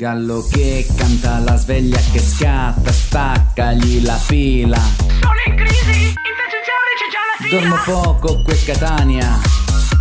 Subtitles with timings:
[0.00, 4.78] Gallo che canta, la sveglia che scatta, staccagli la fila.
[4.78, 6.16] Sono in crisi, in
[6.48, 7.60] stagione c'è già la fila.
[7.60, 9.40] Dormo poco qui a Catania.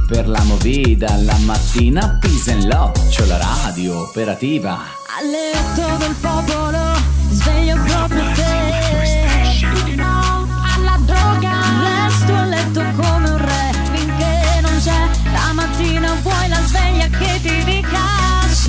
[0.08, 4.76] Per la movida, la mattina Peace and Love, c'ho la radio operativa.
[5.20, 6.89] Al letto del popolo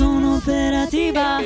[0.01, 1.37] Sono operativa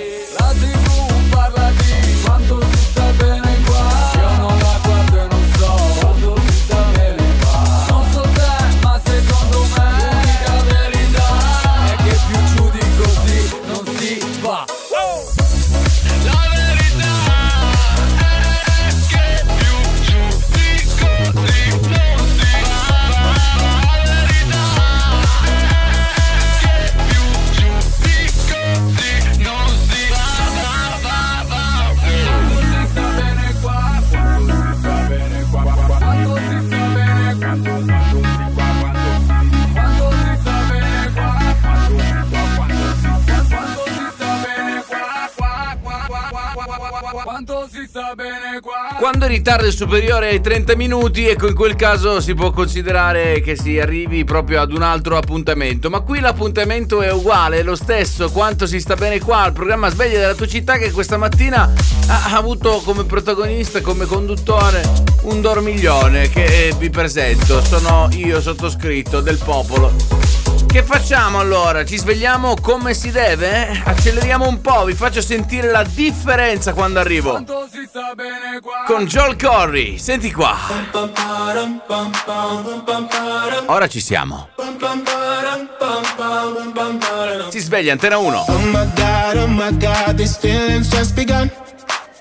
[49.05, 53.39] Quando il ritardo è superiore ai 30 minuti, ecco in quel caso si può considerare
[53.39, 55.91] che si arrivi proprio ad un altro appuntamento.
[55.91, 58.31] Ma qui l'appuntamento è uguale, è lo stesso.
[58.31, 61.71] Quanto si sta bene qua al programma Sveglia della tua città che questa mattina
[62.07, 64.81] ha avuto come protagonista, come conduttore,
[65.21, 67.63] un dormiglione che eh, vi presento.
[67.63, 70.24] Sono io sottoscritto del popolo.
[70.75, 71.85] Che facciamo allora?
[71.85, 73.81] Ci svegliamo come si deve?
[73.81, 77.41] Acceleriamo un po', vi faccio sentire la differenza quando arrivo.
[78.85, 80.53] Con Joel Corry, senti qua.
[83.67, 84.49] Ora ci siamo.
[87.47, 88.45] Si sveglia, antena 1.
[88.45, 91.49] Oh my god, oh my god, these feelings just begun.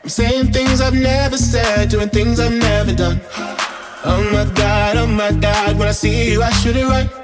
[0.05, 3.21] I'm saying things I've never said, doing things I've never done.
[4.05, 7.24] Oh my god, oh my god, when I see you, I should it right.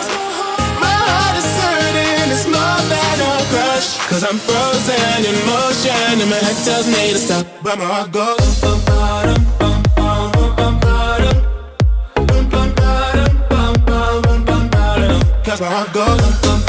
[4.11, 7.47] Cause I'm frozen in motion, and my head tells me to stop.
[7.63, 8.59] But my heart goes.
[8.59, 10.19] bum, bum, bum, bum,
[10.51, 12.73] bum, bum, bum, bum,
[16.41, 16.60] bum,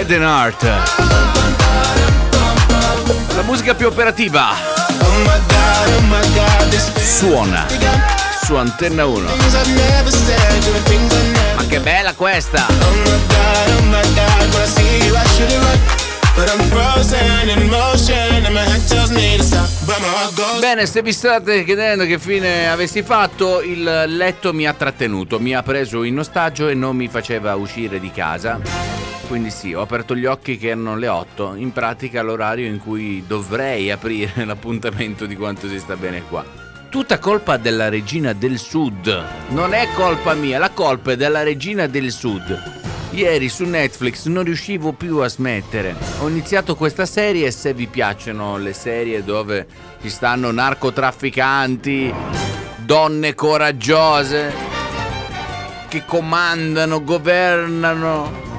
[0.00, 0.62] Head and Heart.
[3.34, 4.54] La musica più operativa.
[6.96, 7.66] Suona
[8.42, 9.28] su Antenna 1.
[11.54, 12.66] Ma che bella questa!
[20.60, 25.54] Bene, se vi state chiedendo che fine avessi fatto, il letto mi ha trattenuto, mi
[25.54, 28.99] ha preso in ostaggio e non mi faceva uscire di casa.
[29.30, 33.22] Quindi sì, ho aperto gli occhi che erano le 8, in pratica l'orario in cui
[33.24, 36.44] dovrei aprire l'appuntamento di quanto si sta bene qua.
[36.88, 39.24] Tutta colpa della regina del sud.
[39.50, 42.80] Non è colpa mia, la colpa è della regina del sud.
[43.12, 45.94] Ieri su Netflix non riuscivo più a smettere.
[46.22, 49.64] Ho iniziato questa serie e se vi piacciono le serie dove
[50.02, 52.12] ci stanno narcotrafficanti,
[52.78, 54.52] donne coraggiose
[55.86, 58.49] che comandano, governano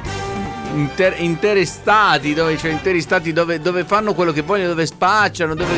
[0.73, 5.53] inter- interi stati, dove, cioè interi stati dove, dove fanno quello che vogliono, dove spacciano,
[5.55, 5.73] dove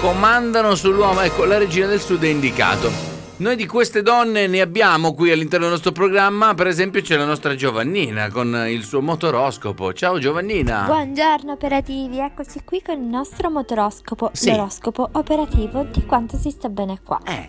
[0.00, 1.20] comandano sull'uomo.
[1.20, 3.16] Ecco, la regina del sud è indicato.
[3.40, 7.24] Noi di queste donne ne abbiamo qui all'interno del nostro programma, per esempio c'è la
[7.24, 9.92] nostra Giovannina con il suo motoroscopo.
[9.92, 10.82] Ciao Giovannina.
[10.86, 14.50] Buongiorno operativi, eccoci qui con il nostro motoroscopo, Sì.
[14.50, 17.20] l'oroscopo operativo di quanto si sta bene qua.
[17.24, 17.48] Eh.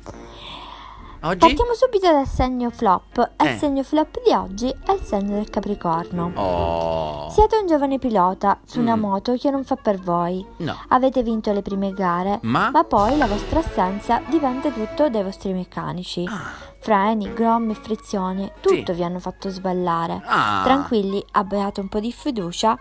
[1.22, 1.38] Oggi?
[1.38, 3.32] Partiamo subito dal segno flop.
[3.36, 3.52] Eh.
[3.52, 6.32] Il segno flop di oggi è il segno del Capricorno.
[6.34, 7.30] Oh.
[7.30, 9.00] Siete un giovane pilota su una Mm.
[9.02, 10.46] moto che non fa per voi.
[10.58, 10.78] No.
[10.88, 12.72] Avete vinto le prime gare, Ma?
[12.88, 16.24] poi la vostra assenza dipende tutto dai vostri meccanici.
[16.26, 16.68] Ah.
[16.80, 20.22] Freni, gommi, frizioni, tutto vi hanno fatto sballare.
[20.26, 20.62] Ah.
[20.64, 22.80] Tranquilli, abbiate un po' di fiducia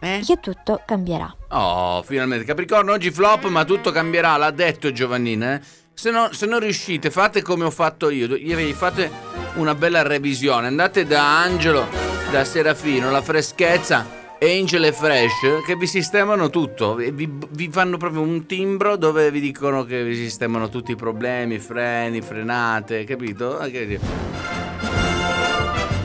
[0.00, 0.22] Eh?
[0.26, 1.32] che tutto cambierà.
[1.50, 2.44] Oh, finalmente.
[2.44, 5.54] Capricorno, oggi flop, ma tutto cambierà, l'ha detto Giovannina.
[5.54, 5.84] eh.
[5.98, 8.36] Se, no- se non riuscite, fate come ho fatto io.
[8.36, 9.10] Io- Fate
[9.54, 10.66] una bella revisione.
[10.66, 11.88] Andate da Angelo,
[12.30, 14.06] da Serafino, la freschezza,
[14.38, 16.96] Angel e Fresh, che vi sistemano tutto.
[16.96, 21.58] Vi, vi fanno proprio un timbro dove vi dicono che vi sistemano tutti i problemi,
[21.58, 23.56] freni, frenate, capito?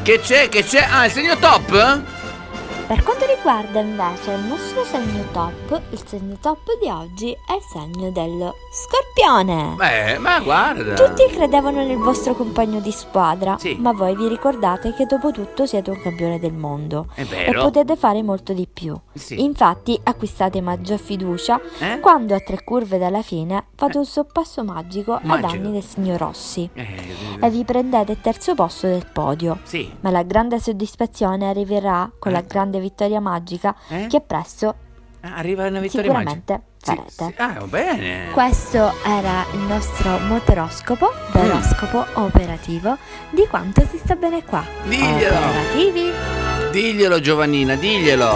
[0.04, 0.48] Che c'è?
[0.48, 0.88] Che c'è?
[0.90, 2.02] Ah, il segno top?
[2.88, 7.62] Per quanto riguarda invece il nostro segno top, il segno top di oggi è il
[7.72, 9.76] segno dello scorpione.
[9.78, 10.94] Beh, ma guarda.
[10.96, 13.76] Tutti credevano nel vostro compagno di squadra, Sì.
[13.80, 17.64] ma voi vi ricordate che dopo tutto siete un campione del mondo È e vero.
[17.64, 18.94] potete fare molto di più.
[19.14, 19.42] Sì.
[19.42, 22.00] Infatti acquistate maggior fiducia Eh?
[22.02, 25.48] quando a tre curve dalla fine fate un sorpasso magico ai Magico.
[25.48, 26.88] danni del signor Rossi Eh,
[27.40, 29.60] e vi prendete il terzo posto del podio.
[29.64, 29.90] sì.
[30.02, 32.46] Ma la grande soddisfazione arriverà con la Eh.
[32.46, 34.08] grande vittoria magica Eh?
[34.08, 34.76] che presto
[35.24, 36.70] Ah, Arriva una vittoria sicuramente magica.
[36.78, 37.36] Sì, farete.
[37.36, 37.60] sì.
[37.60, 38.32] Ah, bene.
[38.32, 42.98] Questo era il nostro motoroscopo, l'oroscopo operativo
[43.30, 44.64] di quanto si sta bene qua.
[44.86, 45.36] Diglielo.
[45.38, 46.12] Operativi.
[46.72, 48.34] Diglielo Giovannina, diglielo.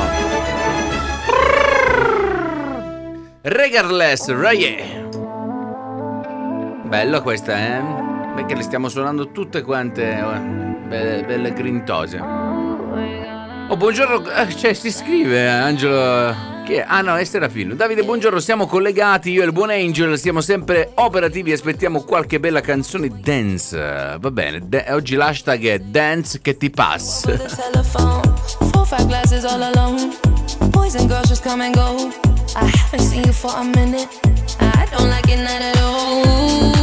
[3.41, 5.07] Regardless, Raye.
[6.83, 7.81] Bella questa, eh?
[8.36, 10.39] Perché le stiamo suonando tutte quante eh,
[10.88, 12.18] belle, belle grintose.
[13.67, 16.53] Oh, buongiorno, eh, cioè si scrive Angelo.
[16.65, 16.85] Chi è?
[16.88, 17.73] Ah no, è Serafino.
[17.73, 19.31] Davide, buongiorno, siamo collegati.
[19.31, 21.51] Io e il buon Angel siamo sempre operativi.
[21.51, 24.17] Aspettiamo qualche bella canzone dance.
[24.19, 27.31] Va bene, de- oggi l'hashtag è dance che ti passa.
[32.57, 34.07] I haven't seen you for a minute.
[34.59, 36.75] I don't like it not at all.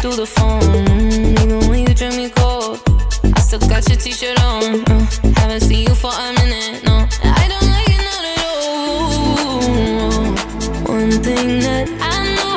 [0.00, 0.62] Through the phone.
[1.38, 2.80] Even when you drink me cold,
[3.24, 4.84] I still got your t shirt on.
[4.90, 7.06] Uh, haven't seen you for a minute, no.
[7.22, 9.64] I don't like it not at all.
[10.94, 12.54] One thing that I know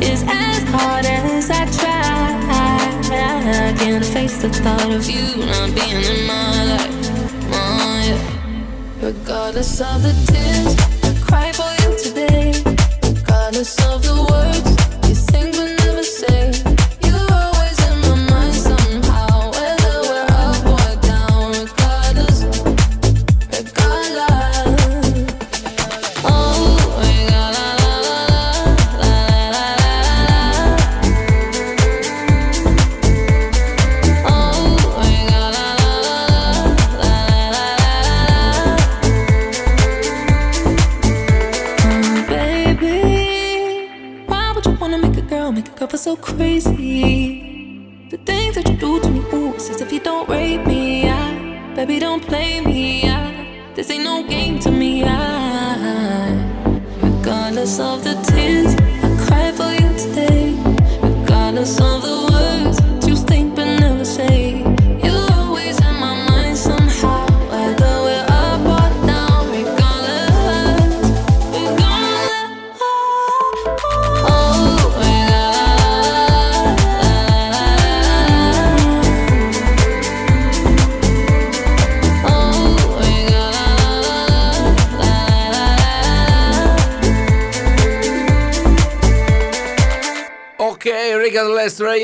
[0.00, 2.36] is as hard as I try,
[3.50, 6.96] I can't face the thought of you not being in my life.
[8.06, 8.18] Yeah.
[9.02, 10.89] Regardless of the tears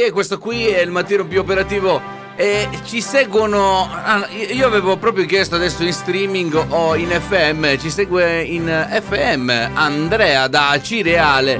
[0.06, 2.00] e questo qui è il mattino più operativo.
[2.36, 3.88] E ci seguono.
[3.90, 7.76] ah, io avevo proprio chiesto adesso in streaming o in FM.
[7.76, 8.66] Ci segue in
[9.02, 11.58] FM Andrea da Cireale.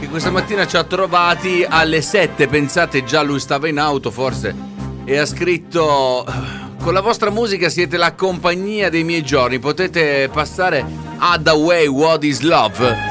[0.00, 2.48] Che questa mattina ci ha trovati alle 7.
[2.48, 4.54] Pensate, già lui stava in auto, forse.
[5.04, 6.24] E ha scritto.
[6.82, 9.58] Con la vostra musica siete la compagnia dei miei giorni.
[9.58, 10.84] Potete passare
[11.18, 13.09] ad Away What is Love.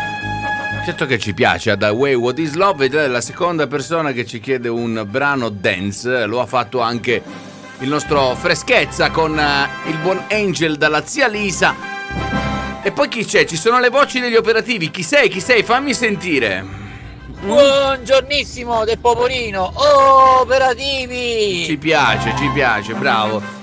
[0.86, 4.26] Certo che ci piace Ad Away What Is Love ed è la seconda persona che
[4.26, 6.26] ci chiede un brano dance.
[6.26, 7.22] Lo ha fatto anche
[7.80, 11.76] il nostro Freschezza con eh, il buon Angel dalla zia Lisa.
[12.82, 13.46] E poi chi c'è?
[13.46, 14.90] Ci sono le voci degli operativi.
[14.90, 15.30] Chi sei?
[15.30, 15.64] Chi sei?
[15.64, 16.66] Fammi sentire.
[17.42, 19.72] Buongiornissimo del Popolino,
[20.42, 21.64] operativi!
[21.64, 23.59] Ci piace, ci piace, bravo.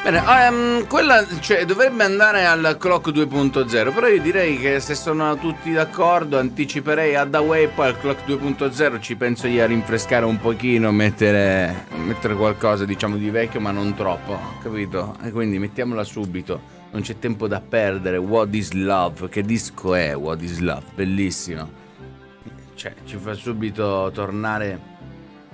[0.00, 5.36] Bene, ehm, quella cioè, dovrebbe andare al clock 2.0, però io direi che se sono
[5.36, 10.38] tutti d'accordo anticiperei ad Away poi al clock 2.0 ci penso io a rinfrescare un
[10.38, 15.16] pochino, mettere, mettere qualcosa diciamo di vecchio ma non troppo, capito?
[15.22, 16.60] E quindi mettiamola subito,
[16.92, 21.86] non c'è tempo da perdere, What is Love, che disco è What is Love, bellissimo.
[22.74, 24.96] Cioè, ci fa subito tornare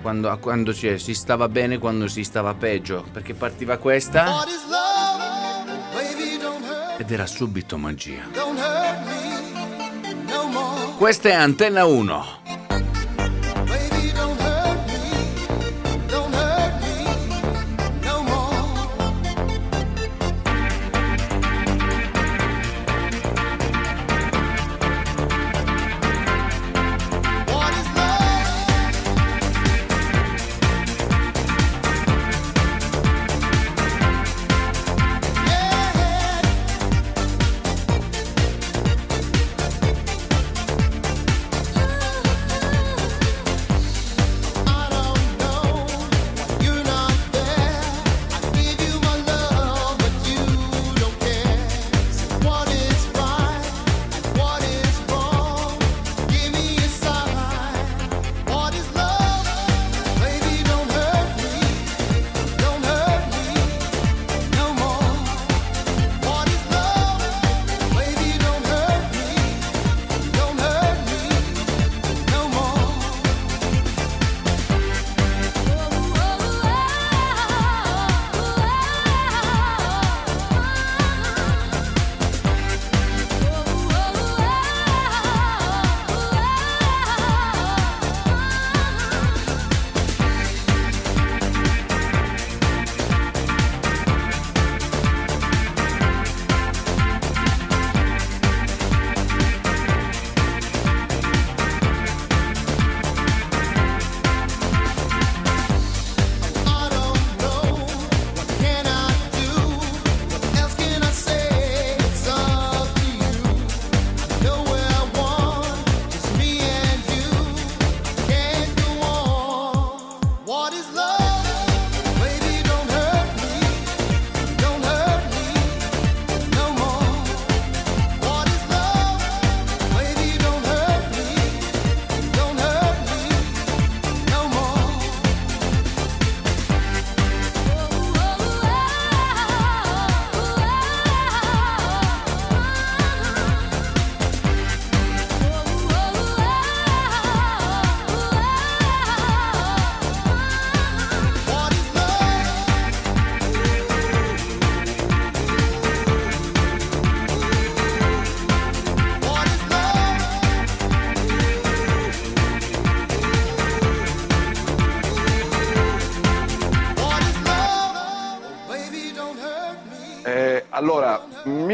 [0.05, 3.03] quando, a quando c'è, si stava bene quando si stava peggio.
[3.11, 4.45] Perché partiva questa
[6.99, 8.21] ed era subito magia.
[10.95, 12.44] Questa è Antenna 1.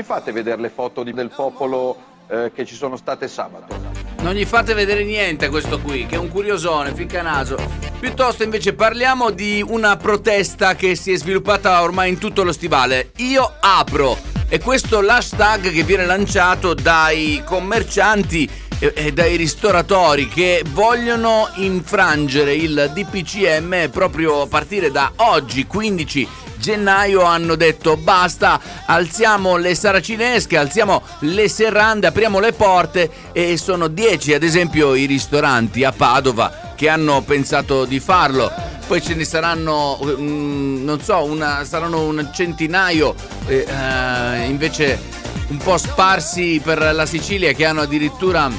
[0.01, 1.96] Mi fate vedere le foto di- del popolo
[2.27, 3.79] eh, che ci sono state sabato?
[4.22, 7.55] Non gli fate vedere niente a questo qui, che è un curiosone, ficca naso.
[8.00, 13.12] Piuttosto invece parliamo di una protesta che si è sviluppata ormai in tutto lo stivale.
[13.17, 14.17] Io apro.
[14.48, 22.55] è questo l'hashtag che viene lanciato dai commercianti e, e dai ristoratori che vogliono infrangere
[22.55, 26.27] il DPCM proprio a partire da oggi 15
[26.62, 33.88] gennaio hanno detto basta, alziamo le saracinesche, alziamo le serrande, apriamo le porte e sono
[33.88, 38.50] 10 ad esempio i ristoranti a Padova che hanno pensato di farlo.
[38.88, 43.15] Poi ce ne saranno, mm, non so, una, saranno un centinaio
[43.48, 45.00] eh, invece
[45.48, 48.50] un po' sparsi per la Sicilia che hanno addirittura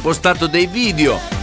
[0.00, 1.33] postato dei video.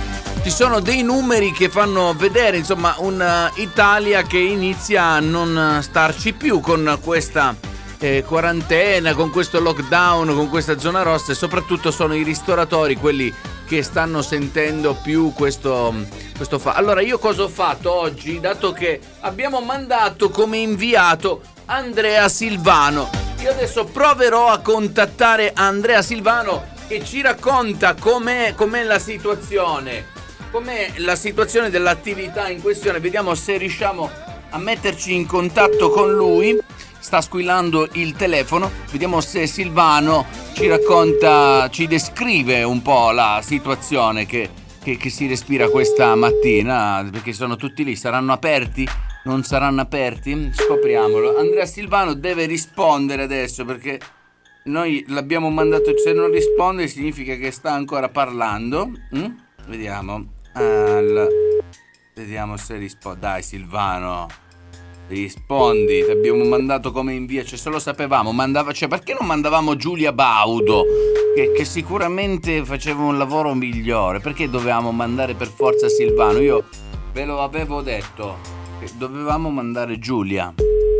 [0.43, 6.60] Ci sono dei numeri che fanno vedere, insomma, un'Italia che inizia a non starci più
[6.60, 7.55] con questa
[8.00, 13.31] eh, quarantena, con questo lockdown, con questa zona rossa e soprattutto sono i ristoratori quelli
[13.67, 15.93] che stanno sentendo più questo,
[16.36, 16.74] questo fa.
[16.74, 18.39] Allora io cosa ho fatto oggi?
[18.39, 23.10] Dato che abbiamo mandato come inviato Andrea Silvano.
[23.41, 30.11] Io adesso proverò a contattare Andrea Silvano che ci racconta com'è, com'è la situazione.
[30.51, 33.00] Com'è la situazione dell'attività in questione?
[33.00, 34.10] Vediamo se riusciamo
[34.50, 36.58] a metterci in contatto con lui.
[37.00, 38.70] Sta squillando il telefono.
[38.91, 44.50] Vediamo se Silvano ci racconta, ci descrive un po' la situazione che,
[44.84, 47.08] che- che si respira questa mattina.
[47.10, 47.96] Perché sono tutti lì.
[47.96, 48.86] Saranno aperti?
[49.24, 50.51] Non saranno aperti?
[50.53, 51.38] Scopriamolo.
[51.38, 54.00] Andrea Silvano deve rispondere adesso perché
[54.65, 55.98] noi l'abbiamo mandato.
[55.98, 58.91] Se non risponde significa che sta ancora parlando.
[59.15, 59.25] Mm?
[59.67, 60.39] Vediamo.
[60.53, 61.29] Al-
[62.13, 63.20] Vediamo se risponde.
[63.20, 64.27] Dai, Silvano.
[65.08, 69.75] Rispondi, ti abbiamo mandato come invia, cioè se lo sapevamo, mandava, cioè perché non mandavamo
[69.75, 70.86] Giulia Baudo,
[71.36, 76.39] che, che sicuramente faceva un lavoro migliore, perché dovevamo mandare per forza Silvano?
[76.39, 76.63] Io
[77.12, 78.38] ve lo avevo detto,
[78.98, 80.53] dovevamo mandare Giulia.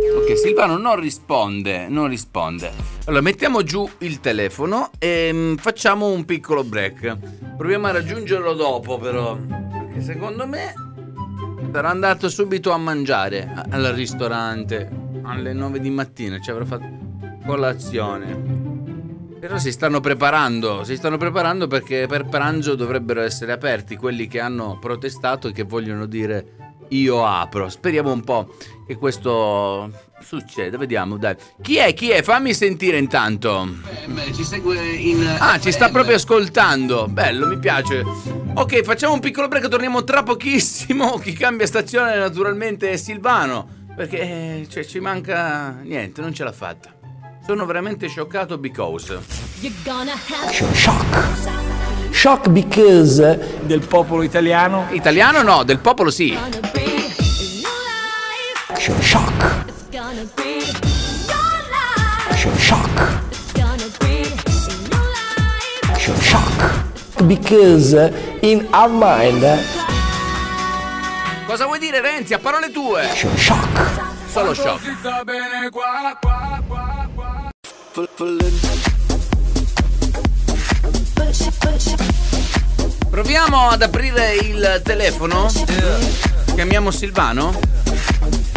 [0.10, 2.72] Ok, Silvano non risponde, non risponde.
[3.05, 7.17] Allora, mettiamo giù il telefono e mm, facciamo un piccolo break.
[7.55, 10.74] Proviamo a raggiungerlo dopo, però, perché secondo me
[11.72, 14.89] sarà andato subito a mangiare al ristorante
[15.23, 16.89] alle 9 di mattina, ci avrà fatto
[17.45, 18.60] colazione.
[19.39, 24.39] Però si stanno preparando, si stanno preparando perché per pranzo dovrebbero essere aperti quelli che
[24.39, 26.61] hanno protestato e che vogliono dire
[26.91, 27.69] io apro.
[27.69, 28.56] Speriamo un po'
[28.88, 31.36] che questo succeda, vediamo, dai.
[31.62, 31.93] Chi è?
[31.93, 32.21] Chi è?
[32.21, 33.67] Fammi sentire intanto.
[34.34, 35.36] Ci segue in.
[35.39, 37.08] Ah, ci sta proprio ascoltando.
[37.08, 38.04] Bello, mi piace.
[38.54, 41.17] Ok, facciamo un piccolo break, torniamo tra pochissimo.
[41.23, 43.80] Chi cambia stazione naturalmente è Silvano.
[43.95, 46.93] Perché eh, cioè, ci manca niente, non ce l'ha fatta.
[47.45, 49.19] Sono veramente scioccato because.
[50.73, 51.61] Shock
[52.49, 54.86] because del popolo italiano.
[54.91, 56.38] Italiano no, del popolo sì.
[58.77, 59.65] Shock.
[62.60, 63.10] Shock.
[66.19, 67.23] Shock.
[67.23, 69.60] Because in our mind.
[71.47, 72.36] Cosa vuoi dire Renzi?
[72.36, 73.07] A parole tue.
[73.13, 73.67] Shock.
[74.27, 74.79] Solo shock.
[83.10, 85.50] Proviamo ad aprire il telefono.
[86.54, 87.58] Chiamiamo Silvano.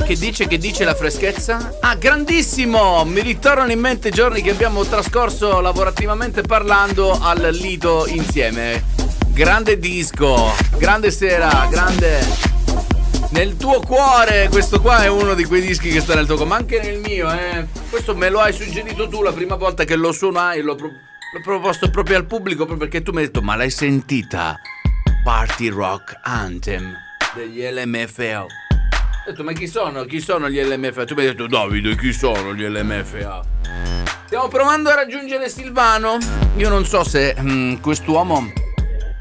[0.04, 1.78] Che dice che dice la freschezza?
[1.80, 3.04] Ah, grandissimo!
[3.04, 8.84] Mi ritornano in mente giorni che abbiamo trascorso lavorativamente parlando al Lido insieme.
[9.28, 12.26] Grande disco, grande sera, grande.
[13.30, 16.50] Nel tuo cuore, questo qua è uno di quei dischi che sta nel tuo cuore,
[16.50, 17.66] ma anche nel mio, eh.
[17.88, 20.92] Questo me lo hai suggerito tu la prima volta che lo suonai, l'ho, pro-
[21.34, 24.56] l'ho proposto proprio al pubblico, proprio perché tu mi hai detto, ma l'hai sentita?
[25.24, 26.92] Party Rock Anthem
[27.34, 28.44] degli LMFAO.
[28.44, 30.04] Ho detto, ma chi sono?
[30.04, 31.04] Chi sono gli LMFAO?
[31.04, 33.42] Tu mi hai detto, Davide, chi sono gli LMFAO?
[34.26, 36.18] Stiamo provando a raggiungere Silvano.
[36.56, 38.52] Io non so se mm, quest'uomo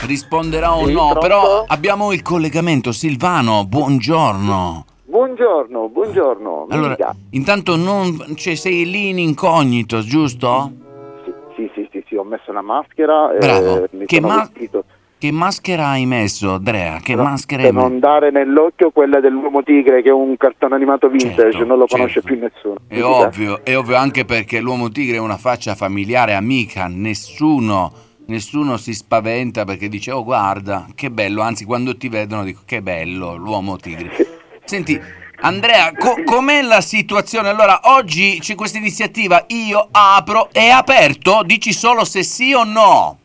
[0.06, 1.19] risponderà o Sì, no, pronto?
[1.19, 2.91] però abbiamo il collegamento.
[2.91, 4.86] Silvano, buongiorno.
[5.06, 6.67] Buongiorno, buongiorno.
[6.69, 6.95] Allora,
[7.32, 10.82] intanto non, cioè, sei lì in incognito, giusto?
[12.24, 13.34] Ho messo la maschera.
[13.34, 13.88] e Bravo.
[13.92, 14.86] mi Che, sono ma- vestito
[15.24, 17.00] che maschera hai messo, Andrea?
[17.02, 17.88] Che per- maschera per hai messo?
[17.88, 22.22] non dare nell'occhio quella dell'uomo tigre che è un cartone animato vintage, non lo conosce
[22.22, 22.76] più nessuno.
[22.88, 27.92] È ovvio, è ovvio anche perché l'uomo tigre è una faccia familiare, amica, nessuno,
[28.28, 32.82] nessuno si spaventa perché dice oh guarda, che bello, anzi quando ti vedono dico che
[32.82, 34.12] bello l'uomo tigre.
[34.66, 35.00] Senti,
[35.45, 37.49] Andrea, co- com'è la situazione?
[37.49, 41.41] Allora, oggi c'è questa iniziativa, io apro, è aperto?
[41.43, 43.17] Dici solo se sì o no?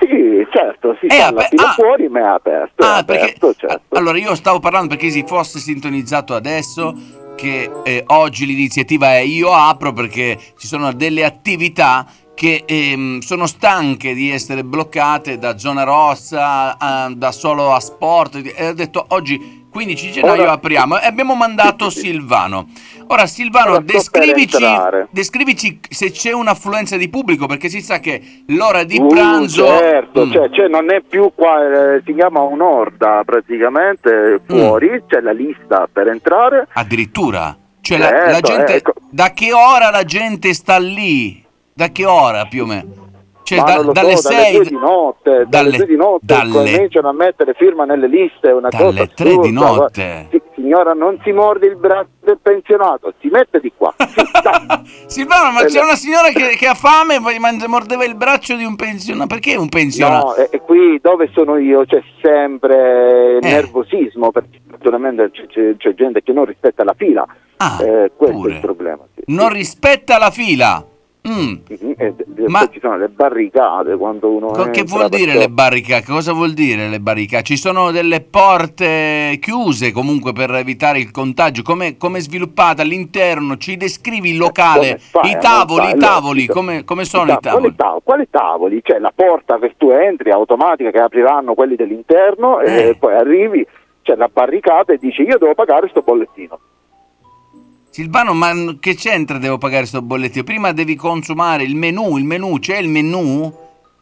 [0.00, 1.72] Sì, certo, si È aper- ah.
[1.74, 2.82] fuori, ma è aperto.
[2.82, 3.96] è Ah, perché aperto, certo.
[3.96, 6.92] allora io stavo parlando perché si fosse sintonizzato adesso
[7.36, 12.04] che eh, oggi l'iniziativa è Io apro perché ci sono delle attività
[12.40, 18.40] che ehm, sono stanche di essere bloccate da zona rossa, a- da solo a sport
[18.56, 22.68] e ho detto oggi 15 gennaio Ora- apriamo e abbiamo mandato Silvano.
[23.08, 24.64] Ora Silvano, Ora descrivici,
[25.10, 29.66] descrivici se c'è un'affluenza di pubblico perché si sa che l'ora di Uh, pranzo...
[29.66, 30.32] certo, Mm.
[30.32, 35.86] cioè, cioè, non è più qua, eh, si chiama un'orda praticamente fuori, c'è la lista
[35.92, 36.68] per entrare.
[36.72, 37.54] Addirittura.
[37.82, 38.92] Cioè la, la Certo, gente, ecco.
[39.10, 41.44] da che ora la gente sta lì?
[41.80, 43.08] Da che ora più o meno?
[43.42, 46.52] Cioè da- dalle so, dalle 6 due di notte, dalle, dalle- due di notte dalle-
[46.72, 50.26] cominciano a mettere firma nelle liste, una Dalle cosa tre di assurda, notte.
[50.30, 53.94] Sì, signora, non si morde il braccio del pensionato, si mette di qua.
[55.06, 58.76] Silvano, ma c'è una signora che, che ha fame e mordeva il braccio di un
[58.76, 59.28] pensionato.
[59.28, 60.26] Perché un pensionato?
[60.26, 63.38] No, e, e qui dove sono io c'è sempre Eh.
[63.40, 67.26] nervosismo perché naturalmente c'è, c'è- gente che non rispetta la fila.
[67.80, 69.02] Eh, questo è il problema.
[69.14, 69.22] sì.
[69.28, 70.84] Non rispetta la fila.
[71.28, 71.54] Mm.
[72.46, 76.04] Ma- ci sono le barricate quando uno Co- Che vuol dire perché- le barricate?
[76.06, 77.42] Cosa vuol dire le barricate?
[77.44, 81.62] Ci sono delle porte chiuse comunque per evitare il contagio.
[81.62, 83.58] Come come è sviluppata all'interno?
[83.58, 87.32] Ci descrivi il locale, Come fai i a tavoli, i tavoli, Allora, come, come sono
[87.32, 87.60] i tavoli?
[87.62, 88.82] Quali, tav- quali tavoli?
[88.82, 92.88] C'è la porta che tu entri automatica che apriranno quelli dell'interno Eh.
[92.88, 93.66] e poi arrivi,
[94.02, 96.58] c'è la barricata e dici io devo pagare sto bollettino.
[97.90, 100.44] Silvano, ma che c'entra devo pagare sto bollettino?
[100.44, 103.52] Prima devi consumare il menù, il menù, c'è il menù?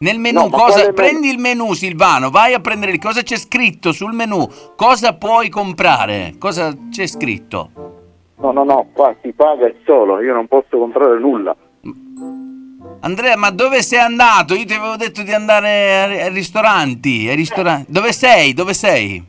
[0.01, 3.91] Nel menù, No, cosa, prendi il menù Silvano, vai a prendere il- cosa c'è scritto
[3.91, 4.47] sul menù,
[4.77, 7.71] cosa puoi comprare, cosa c'è scritto?
[8.37, 11.53] No, no, no, qua si paga il solo, io non posso comprare nulla.
[13.01, 14.53] Andrea, ma dove sei andato?
[14.53, 17.91] Io ti avevo detto di andare ai ristoranti, ai ristoranti.
[17.91, 18.53] Dove sei?
[18.53, 19.21] Dove sei?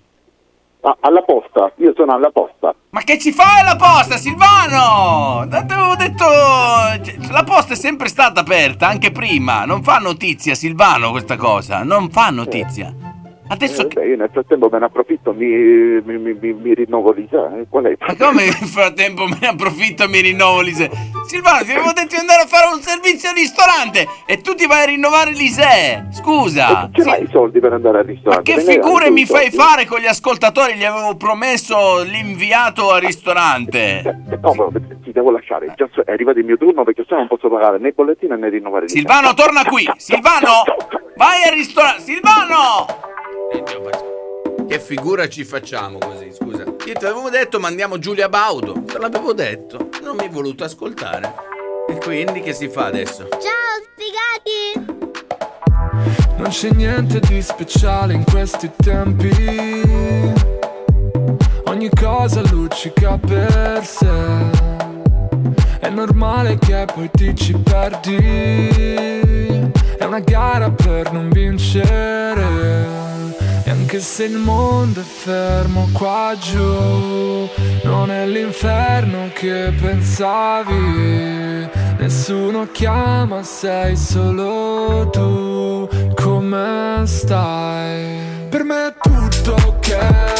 [0.82, 2.74] Ah, alla posta, io sono alla posta.
[2.90, 5.46] Ma che ci fai alla posta, Silvano?
[5.48, 6.24] Ti avevo detto.
[6.24, 9.64] cioè, La posta è sempre stata aperta, anche prima.
[9.66, 11.82] Non fa notizia, Silvano, questa cosa.
[11.82, 12.94] Non fa notizia.
[13.52, 13.82] Adesso.
[13.82, 17.28] Eh, beh, io nel frattempo me ne approfitto, mi, mi, mi, mi, rinnovo lì.
[17.32, 20.88] eh, Qual è Ma come nel frattempo me ne approfitto e mi rinnovo l'ISE?
[21.26, 24.66] Silvano, ti avevo detto di andare a fare un servizio al ristorante e tu ti
[24.66, 26.06] vai a rinnovare l'ISE.
[26.12, 26.88] Scusa.
[26.92, 28.42] Ce l'hai i soldi per andare al Ma ristorante?
[28.52, 30.74] che ne hai figure mi fai fare con gli ascoltatori?
[30.76, 34.02] Gli avevo promesso l'inviato al ristorante.
[34.40, 34.70] No, però
[35.02, 37.78] ti devo lasciare, già è arrivato il mio turno perché se no non posso pagare
[37.78, 39.90] né bollettino né rinnovare il Silvano, torna qui!
[39.96, 40.62] Silvano!
[41.16, 42.02] Vai al ristorante!
[42.02, 43.08] Silvano!
[44.68, 46.62] Che figura ci facciamo così, scusa?
[46.62, 48.84] Io ti avevo detto mandiamo Giulia Baudo.
[48.84, 49.88] Te l'avevo detto.
[50.00, 51.34] Non mi hai voluto ascoltare.
[51.88, 53.26] E quindi che si fa adesso?
[53.30, 54.86] Ciao, sfigati!
[56.36, 60.32] Non c'è niente di speciale in questi tempi.
[61.64, 64.08] Ogni cosa luccica per sé.
[65.80, 68.16] È normale che poi ti ci perdi.
[69.98, 72.99] È una gara per non vincere.
[73.92, 77.48] Anche se il mondo è fermo qua giù,
[77.82, 81.68] non è l'inferno che pensavi.
[81.98, 85.88] Nessuno chiama, sei solo tu.
[86.14, 88.46] Come stai?
[88.48, 90.39] Per me è tutto ok.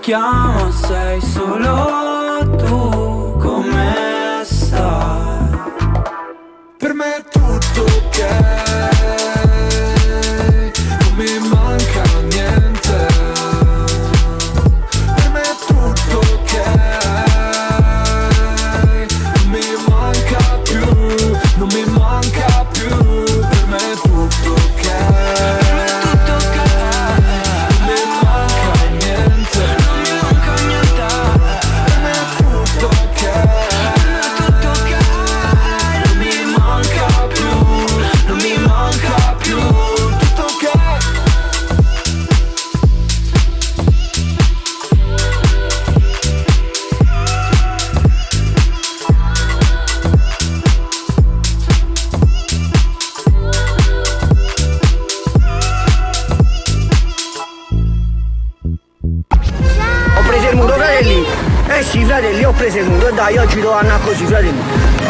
[0.00, 4.13] Chiama, sei solo tu Come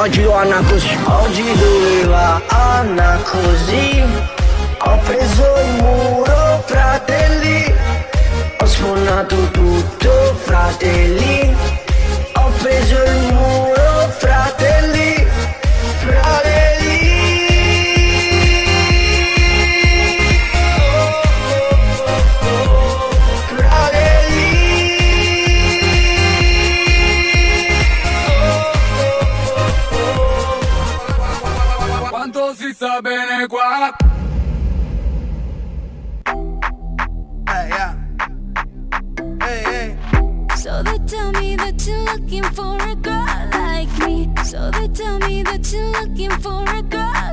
[0.05, 0.99] Oggi devo andare così.
[1.07, 4.34] Oggi doveva andare così.
[32.75, 33.95] Sta bene qua?
[40.57, 44.29] So they tell me that you're looking for a girl like me.
[44.45, 47.24] So they tell me that you're looking for a girl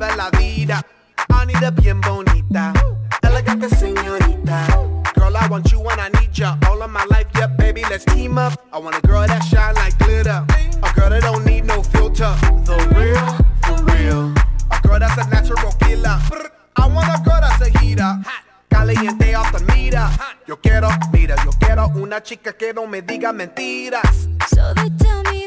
[0.00, 0.82] viva la vida.
[1.28, 2.72] I need a bien bonita,
[3.22, 4.66] elegante señorita.
[5.14, 7.26] Girl, I want you and I need ya all of my life.
[7.36, 8.52] Yeah, baby, let's team up.
[8.72, 10.44] I want a girl that shine like glitter.
[10.82, 12.34] A girl that don't need no filter.
[12.64, 13.26] The real,
[13.64, 14.32] for real.
[14.70, 16.18] A girl that's a natural killer.
[16.76, 18.18] I want a girl that's a heater.
[18.70, 20.08] Caliente off the meter.
[20.46, 24.28] Yo quiero, mira, yo quiero una chica que no me diga mentiras.
[24.48, 25.39] So they tell me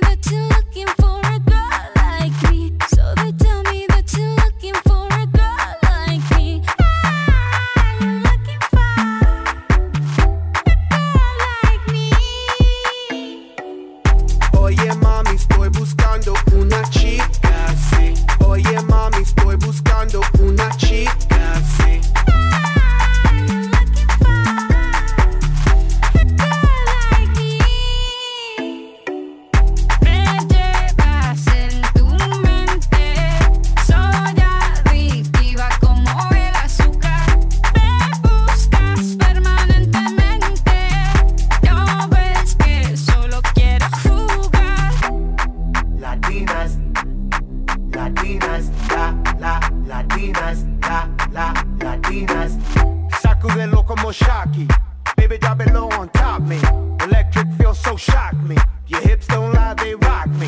[55.83, 56.59] It on top me.
[57.01, 58.55] Electric feels so shock me.
[58.87, 60.47] Your hips don't lie, they rock me.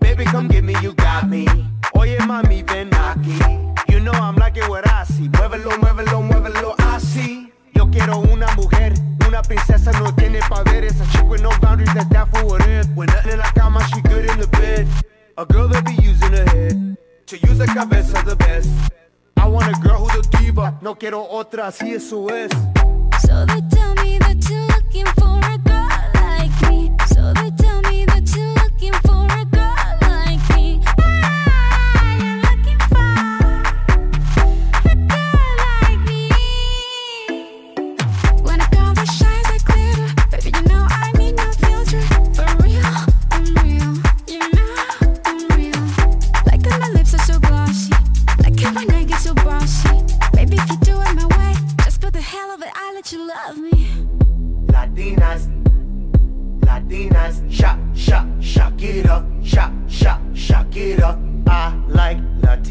[0.00, 1.46] Baby, come get me, you got me.
[1.94, 3.36] Oye, mami, ven aquí.
[3.88, 5.28] You know I'm like it what I see.
[5.28, 7.52] Muévelo, muévelo, muévelo así.
[7.74, 8.94] Yo quiero una mujer,
[9.26, 10.84] una princesa no tiene poder.
[10.84, 12.88] Esa chick with no boundaries, that's down for whatever.
[12.94, 14.86] When nothing in la cama, she good in the bed.
[15.36, 16.96] A girl that be using her head
[17.26, 18.70] to use her cabeza the best.
[19.36, 22.50] I want a girl who's a diva, no quiero otra, así eso es.
[23.22, 26.90] So they tell me that you're looking for a girl like me.
[27.08, 29.45] So they tell me that you're looking for a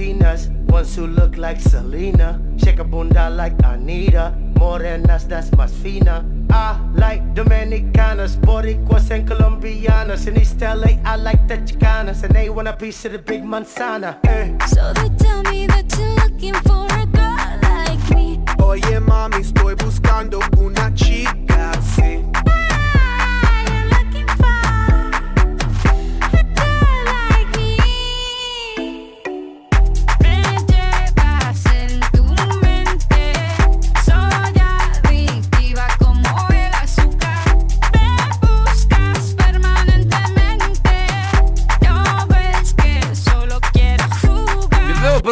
[0.06, 6.24] Latinas, ones who look like Selena, shake a bunda like Anita, morenas that's más fina.
[6.52, 10.28] I like Dominicanas, Boricuas and Colombianas.
[10.28, 13.44] In East LA, I like the Chicanas, and they want a piece of the big
[13.44, 14.20] manzana.
[14.26, 14.56] Eh.
[14.68, 18.40] So they tell me that you're looking for a girl like me.
[18.60, 22.35] Oye mami, estoy buscando una chica así.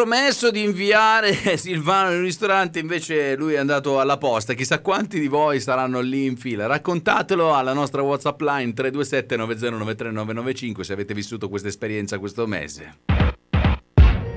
[0.04, 4.54] Promesso di inviare Silvano nel ristorante, invece lui è andato alla posta.
[4.54, 6.66] Chissà quanti di voi saranno lì in fila.
[6.66, 12.98] Raccontatelo alla nostra WhatsApp line 327 9093995 se avete vissuto questa esperienza questo mese.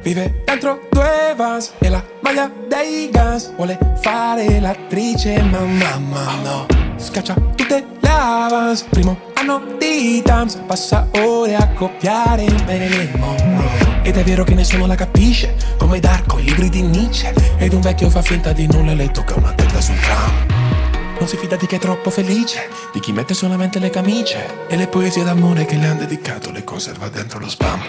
[0.02, 6.66] Vive dentro due vans e la maglia dei Guns Vuole fare l'attrice ma mamma no
[6.96, 14.16] Scaccia tutte le avance Primo anno di Tams Passa ore a copiare Marilyn Monroe Ed
[14.16, 17.35] è vero che nessuno la capisce Come Darko, i libri di Nietzsche.
[17.59, 20.47] Ed un vecchio fa finta di nulla e le tocca una testa sul tram.
[21.19, 24.69] Non si fida di chi è troppo felice, di chi mette solamente le camicie.
[24.69, 27.81] E le poesie d'amore che le han dedicato le conserva dentro lo spam.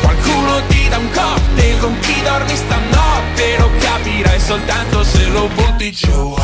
[0.00, 3.58] Qualcuno ti dà un cocktail con chi dormi stanotte.
[3.58, 6.34] Lo capirai soltanto se lo butti giù.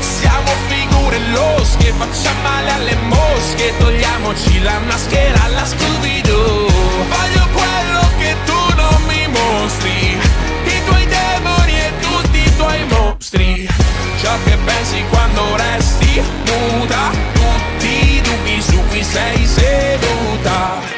[0.00, 3.74] Siamo figure losche, facciamo male alle mosche.
[3.78, 6.66] Togliamoci la maschera alla Scooby-Doo.
[6.66, 7.97] Voglio quello
[8.28, 10.18] che tu non mi mostri.
[10.64, 13.68] I tuoi demoni e tutti i tuoi mostri.
[14.20, 17.10] Ciò che pensi quando resti muta.
[17.32, 20.97] Tutti i dubbi su cui sei seduta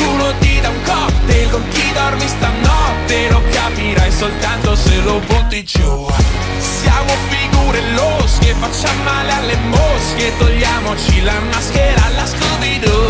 [0.00, 5.62] Qualcuno ti dà un cocktail con chi dormi stanotte Lo capirai soltanto se lo butti
[5.62, 6.06] giù.
[6.58, 13.09] Siamo figure losche, facciamo male alle mosche Togliamoci la maschera alla Scooby-Doo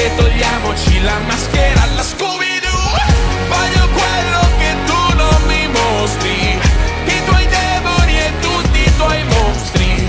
[0.00, 2.88] mosche Togliamoci la maschera alla Scooby-Doo
[3.48, 6.58] Voglio quello che tu non mi mostri
[7.04, 10.08] I tuoi demoni e tutti i tuoi mostri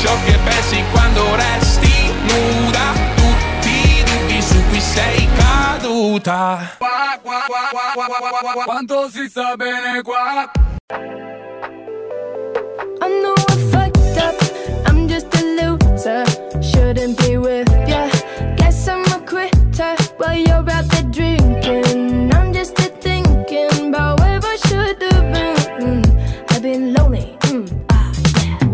[0.00, 6.76] Ciò che pensi quando resti nuda Tutti i dubbi su cui sei caduta
[8.64, 10.50] Quanto si sta bene qua?
[13.04, 14.36] I know I fucked up.
[14.86, 16.24] I'm just a loser.
[16.62, 18.21] Shouldn't be with ya.
[20.22, 22.32] While you're out there drinking.
[22.34, 25.56] I'm just here thinking about where I should have been.
[25.82, 26.04] Mm,
[26.50, 27.36] I've been lonely.
[27.50, 28.12] Mm, ah.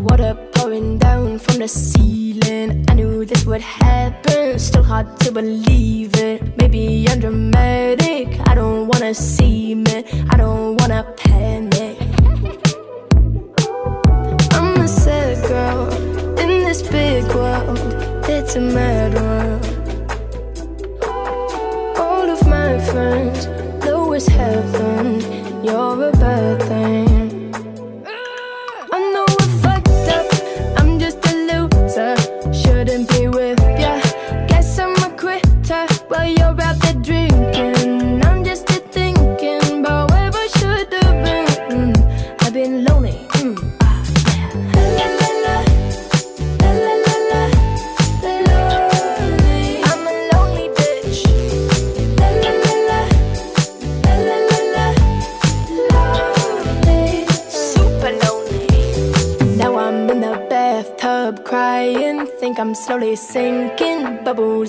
[0.06, 2.84] Water pouring down from the ceiling.
[2.88, 4.58] I knew this would happen.
[4.58, 6.38] Still hard to believe it.
[6.58, 8.26] Maybe I'm dramatic.
[8.50, 10.04] I don't wanna see me.
[10.30, 11.96] I don't wanna panic.
[14.52, 15.88] I'm a sad girl
[16.42, 17.78] in this big world.
[18.28, 19.47] It's a mad world.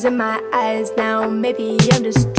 [0.06, 1.30] In my eyes now.
[1.30, 2.34] Maybe I'm just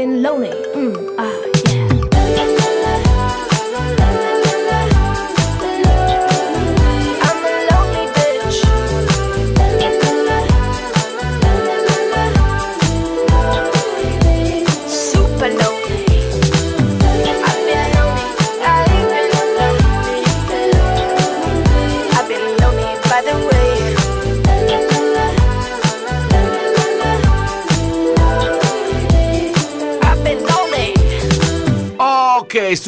[0.00, 0.48] been lonely.
[0.74, 1.09] Mm,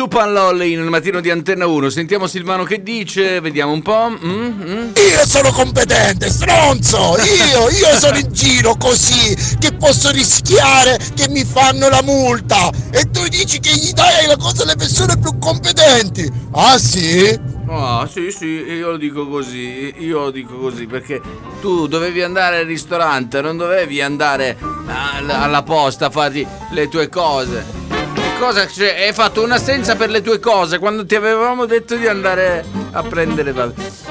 [0.02, 1.88] Ok, Super Lolly nel mattino di Antenna 1.
[1.88, 4.08] Sentiamo Silvano che dice, vediamo un po'.
[4.10, 4.90] Mm, mm.
[4.96, 7.16] Io sono competente, stronzo!
[7.18, 13.10] Io, io sono in giro così che posso rischiare che mi fanno la multa e
[13.10, 16.28] tu dici che gli dai la cosa alle persone più competenti.
[16.52, 17.38] Ah sì?
[17.68, 21.20] Ah, sì, sì, io lo dico così, io lo dico così perché
[21.60, 27.08] tu dovevi andare al ristorante, non dovevi andare al- alla posta a farti le tue
[27.08, 28.01] cose.
[28.42, 29.06] Cosa c'è?
[29.06, 33.54] Hai fatto un'assenza per le tue cose quando ti avevamo detto di andare a prendere.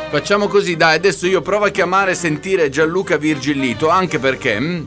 [0.09, 4.57] Facciamo così, dai, adesso io provo a chiamare e sentire Gianluca Virgillito, anche perché.
[4.57, 4.83] mm,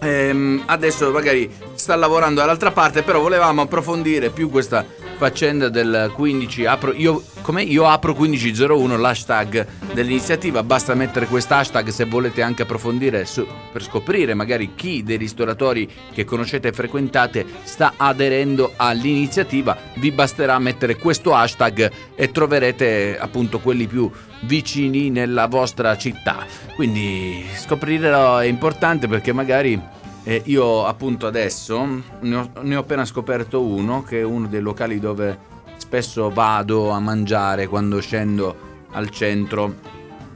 [0.00, 4.82] ehm, adesso magari sta lavorando dall'altra parte, però volevamo approfondire più questa
[5.16, 7.62] faccenda del 15 apro io come?
[7.62, 10.64] Io apro 1501 l'hashtag dell'iniziativa.
[10.64, 16.24] Basta mettere quest'hashtag se volete anche approfondire su- per scoprire magari chi dei ristoratori che
[16.24, 19.76] conoscete e frequentate sta aderendo all'iniziativa.
[19.94, 24.10] Vi basterà mettere questo hashtag e troverete appunto quelli più
[24.40, 26.44] vicini nella vostra città.
[26.74, 29.80] Quindi scoprirlo è importante perché magari
[30.28, 31.86] eh, io appunto adesso
[32.20, 35.38] ne ho, ne ho appena scoperto uno che è uno dei locali dove
[35.76, 38.56] spesso vado a mangiare quando scendo
[38.90, 39.72] al centro.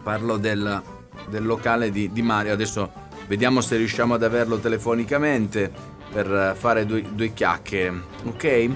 [0.01, 0.81] Parlo del,
[1.29, 2.53] del locale di, di Mario.
[2.53, 2.93] Adesso
[3.27, 5.73] vediamo se riusciamo ad averlo telefonicamente
[6.13, 8.01] per fare due, due chiacchiere.
[8.27, 8.71] Ok?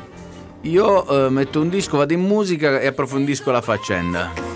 [0.62, 4.53] Io eh, metto un disco, vado in musica e approfondisco la faccenda.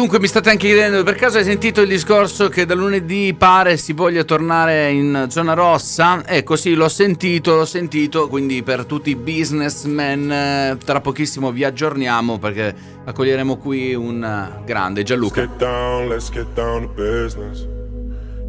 [0.00, 3.76] Dunque mi state anche chiedendo, per caso hai sentito il discorso che da lunedì pare
[3.76, 6.22] si voglia tornare in zona rossa?
[6.24, 11.64] Ecco sì, l'ho sentito, l'ho sentito, quindi per tutti i businessmen eh, tra pochissimo vi
[11.64, 12.74] aggiorniamo perché
[13.04, 15.42] accoglieremo qui un eh, grande Gianluca.
[15.42, 17.66] Let's get down, let's get down to business.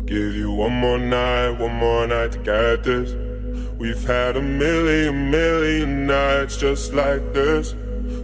[0.06, 3.14] Give you one more night, one more night to get this.
[3.78, 7.76] We've had a million, million nights just like this.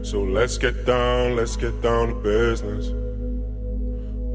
[0.02, 2.97] So let's get down, let's get down to business.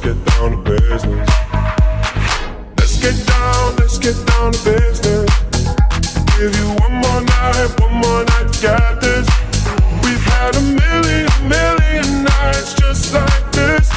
[0.00, 1.28] get down to business.
[2.78, 5.30] Let's get down, let's get down to business.
[6.38, 9.26] Give you one more night, one more night get this.
[10.02, 13.88] We've had a million, million nights just like this.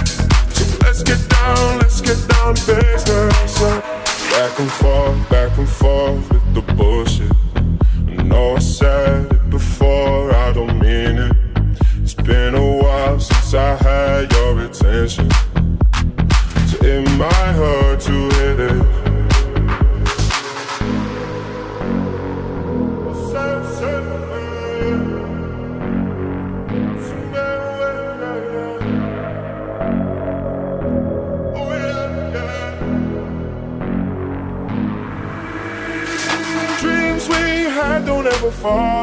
[0.55, 3.59] So let's get down, let's get down to business.
[4.31, 4.92] Back and forth,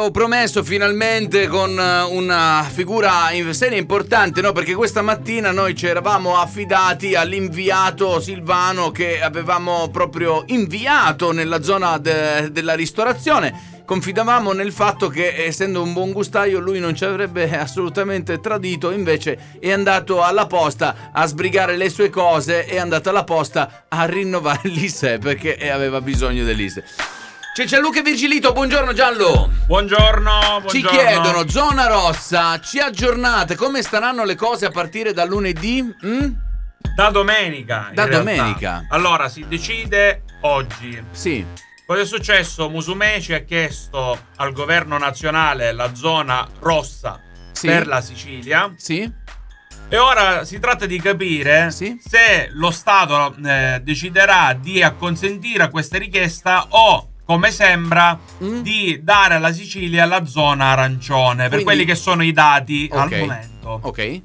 [0.00, 4.52] Ho promesso finalmente con eh, una figura in serie importante, no?
[4.52, 11.98] Perché questa mattina noi ci eravamo affidati all'inviato Silvano che avevamo proprio inviato nella zona
[11.98, 13.82] de- della ristorazione.
[13.84, 19.58] Confidavamo nel fatto che essendo un buon gustaio lui non ci avrebbe assolutamente tradito, invece
[19.60, 24.62] è andato alla posta a sbrigare le sue cose, è andato alla posta a rinnovare
[24.70, 26.84] l'ISE perché aveva bisogno dell'ISE.
[27.52, 29.50] C'è Gianluca e Virgilito, buongiorno Giallo.
[29.66, 30.88] Buongiorno, Ci buongiorno.
[30.90, 35.82] chiedono, zona rossa, ci aggiornate come staranno le cose a partire da lunedì?
[36.04, 36.28] Mm?
[36.94, 37.90] Da domenica.
[37.92, 38.86] Da domenica.
[38.90, 41.02] Allora, si decide oggi.
[41.10, 41.44] Sì.
[41.84, 42.68] Cosa è successo?
[42.70, 47.20] Musumeci ha chiesto al governo nazionale la zona rossa
[47.52, 47.66] Sì.
[47.66, 48.72] per la Sicilia.
[48.76, 49.10] Sì.
[49.92, 55.98] E ora si tratta di capire se lo Stato eh, deciderà di acconsentire a questa
[55.98, 61.94] richiesta o, come sembra, di dare alla Sicilia la zona arancione, per Quindi- quelli che
[61.94, 63.18] sono i dati al Ok.
[63.20, 63.78] momento.
[63.82, 64.22] Ok.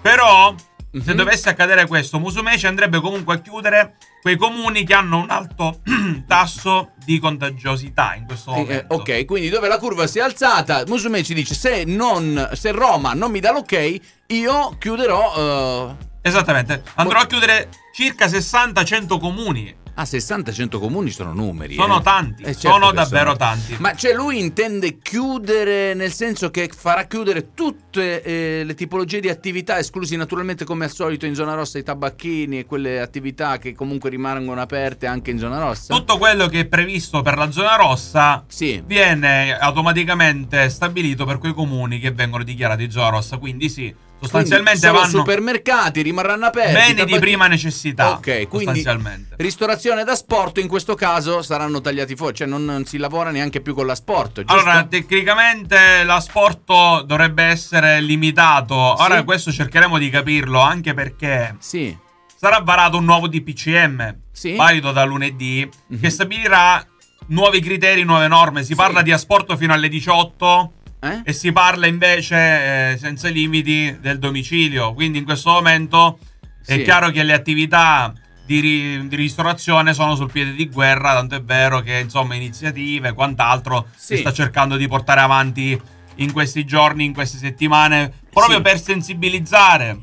[0.00, 0.54] Però,
[0.92, 1.02] Mhm.
[1.02, 5.80] se dovesse accadere questo, Musumeci andrebbe comunque a chiudere quei comuni che hanno un alto
[6.26, 8.94] tasso di contagiosità in questo Eh, momento.
[8.94, 13.30] ok, quindi dove la curva si è alzata, Musumeci dice se, non, se Roma non
[13.30, 15.34] mi dà l'ok, io chiuderò...
[15.36, 19.80] eh, Esattamente, andrò a chiudere circa 60-100 comuni.
[19.94, 21.74] Ah, 60-100 comuni sono numeri.
[21.74, 22.02] Sono eh.
[22.02, 23.76] tanti, Eh, certo sono davvero tanti.
[23.78, 29.28] Ma cioè lui intende chiudere nel senso che farà chiudere tutte eh, le tipologie di
[29.28, 33.74] attività, esclusi naturalmente come al solito in zona rossa i tabacchini e quelle attività che
[33.74, 35.94] comunque rimangono aperte anche in zona rossa?
[35.94, 38.44] Tutto quello che è previsto per la zona rossa
[38.84, 43.36] viene automaticamente stabilito per quei comuni che vengono dichiarati zona rossa.
[43.36, 46.94] Quindi sì, sostanzialmente vanno supermercati rimarranno aperti.
[46.94, 48.12] beni di prima necessità.
[48.12, 48.48] Ok, quindi
[48.80, 49.34] sostanzialmente.
[49.38, 53.60] ristorazione da sport in questo caso saranno tagliati fuori, cioè non, non si lavora neanche
[53.60, 54.52] più con l'asport, giusto?
[54.52, 58.74] Allora, tecnicamente l'asporto dovrebbe essere limitato.
[58.74, 59.24] Ora, Sì.
[59.24, 61.56] questo cercheremo di capirlo anche perché.
[61.58, 61.96] Sì.
[62.42, 64.16] sarà varato un nuovo DPCM,
[64.56, 66.00] valido da lunedì, Mhm.
[66.00, 66.84] che stabilirà
[67.28, 68.64] nuovi criteri, nuove norme.
[68.64, 70.72] Si parla di asporto fino alle 18
[71.04, 71.22] Eh?
[71.24, 74.92] e si parla invece, eh, senza limiti, del domicilio.
[74.94, 76.18] Quindi in questo momento
[76.64, 76.82] è Sì.
[76.84, 78.12] chiaro che le attività
[78.46, 83.08] di, ri- di ristorazione sono sul piede di guerra, tanto è vero che insomma iniziative
[83.08, 84.14] e quant'altro Sì.
[84.14, 85.80] si sta cercando di portare avanti
[86.16, 88.62] in questi giorni, in queste settimane, proprio Sì.
[88.62, 89.98] per sensibilizzare.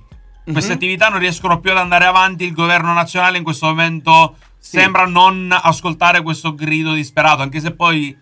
[0.52, 0.76] Queste Mhm.
[0.78, 5.48] attività non riescono più ad andare avanti, il governo nazionale in questo momento sembra non
[5.62, 8.18] ascoltare questo grido disperato, anche se poi,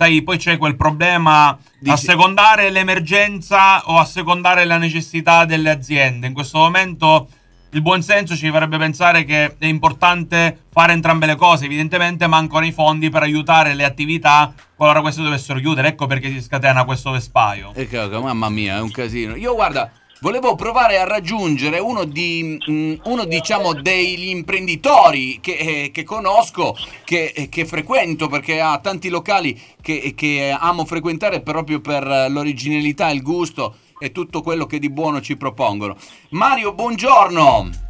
[0.00, 5.68] sai, poi c'è quel problema Dici- a secondare l'emergenza o a secondare la necessità delle
[5.68, 6.26] aziende.
[6.26, 7.28] In questo momento
[7.72, 11.66] il buonsenso ci farebbe pensare che è importante fare entrambe le cose.
[11.66, 15.88] Evidentemente mancano i fondi per aiutare le attività qualora queste dovessero chiudere.
[15.88, 17.72] Ecco perché si scatena questo vespaio.
[17.74, 19.36] E mamma mia, è un casino.
[19.36, 19.90] Io guarda,
[20.20, 26.76] volevo provare a raggiungere uno di mm, uno diciamo degli imprenditori che, eh, che conosco,
[27.04, 32.28] che, eh, che frequento perché ha tanti locali che, che amo frequentare proprio per eh,
[32.28, 35.96] l'originalità, il gusto e tutto quello che di buono ci propongono.
[36.30, 37.88] Mario, buongiorno.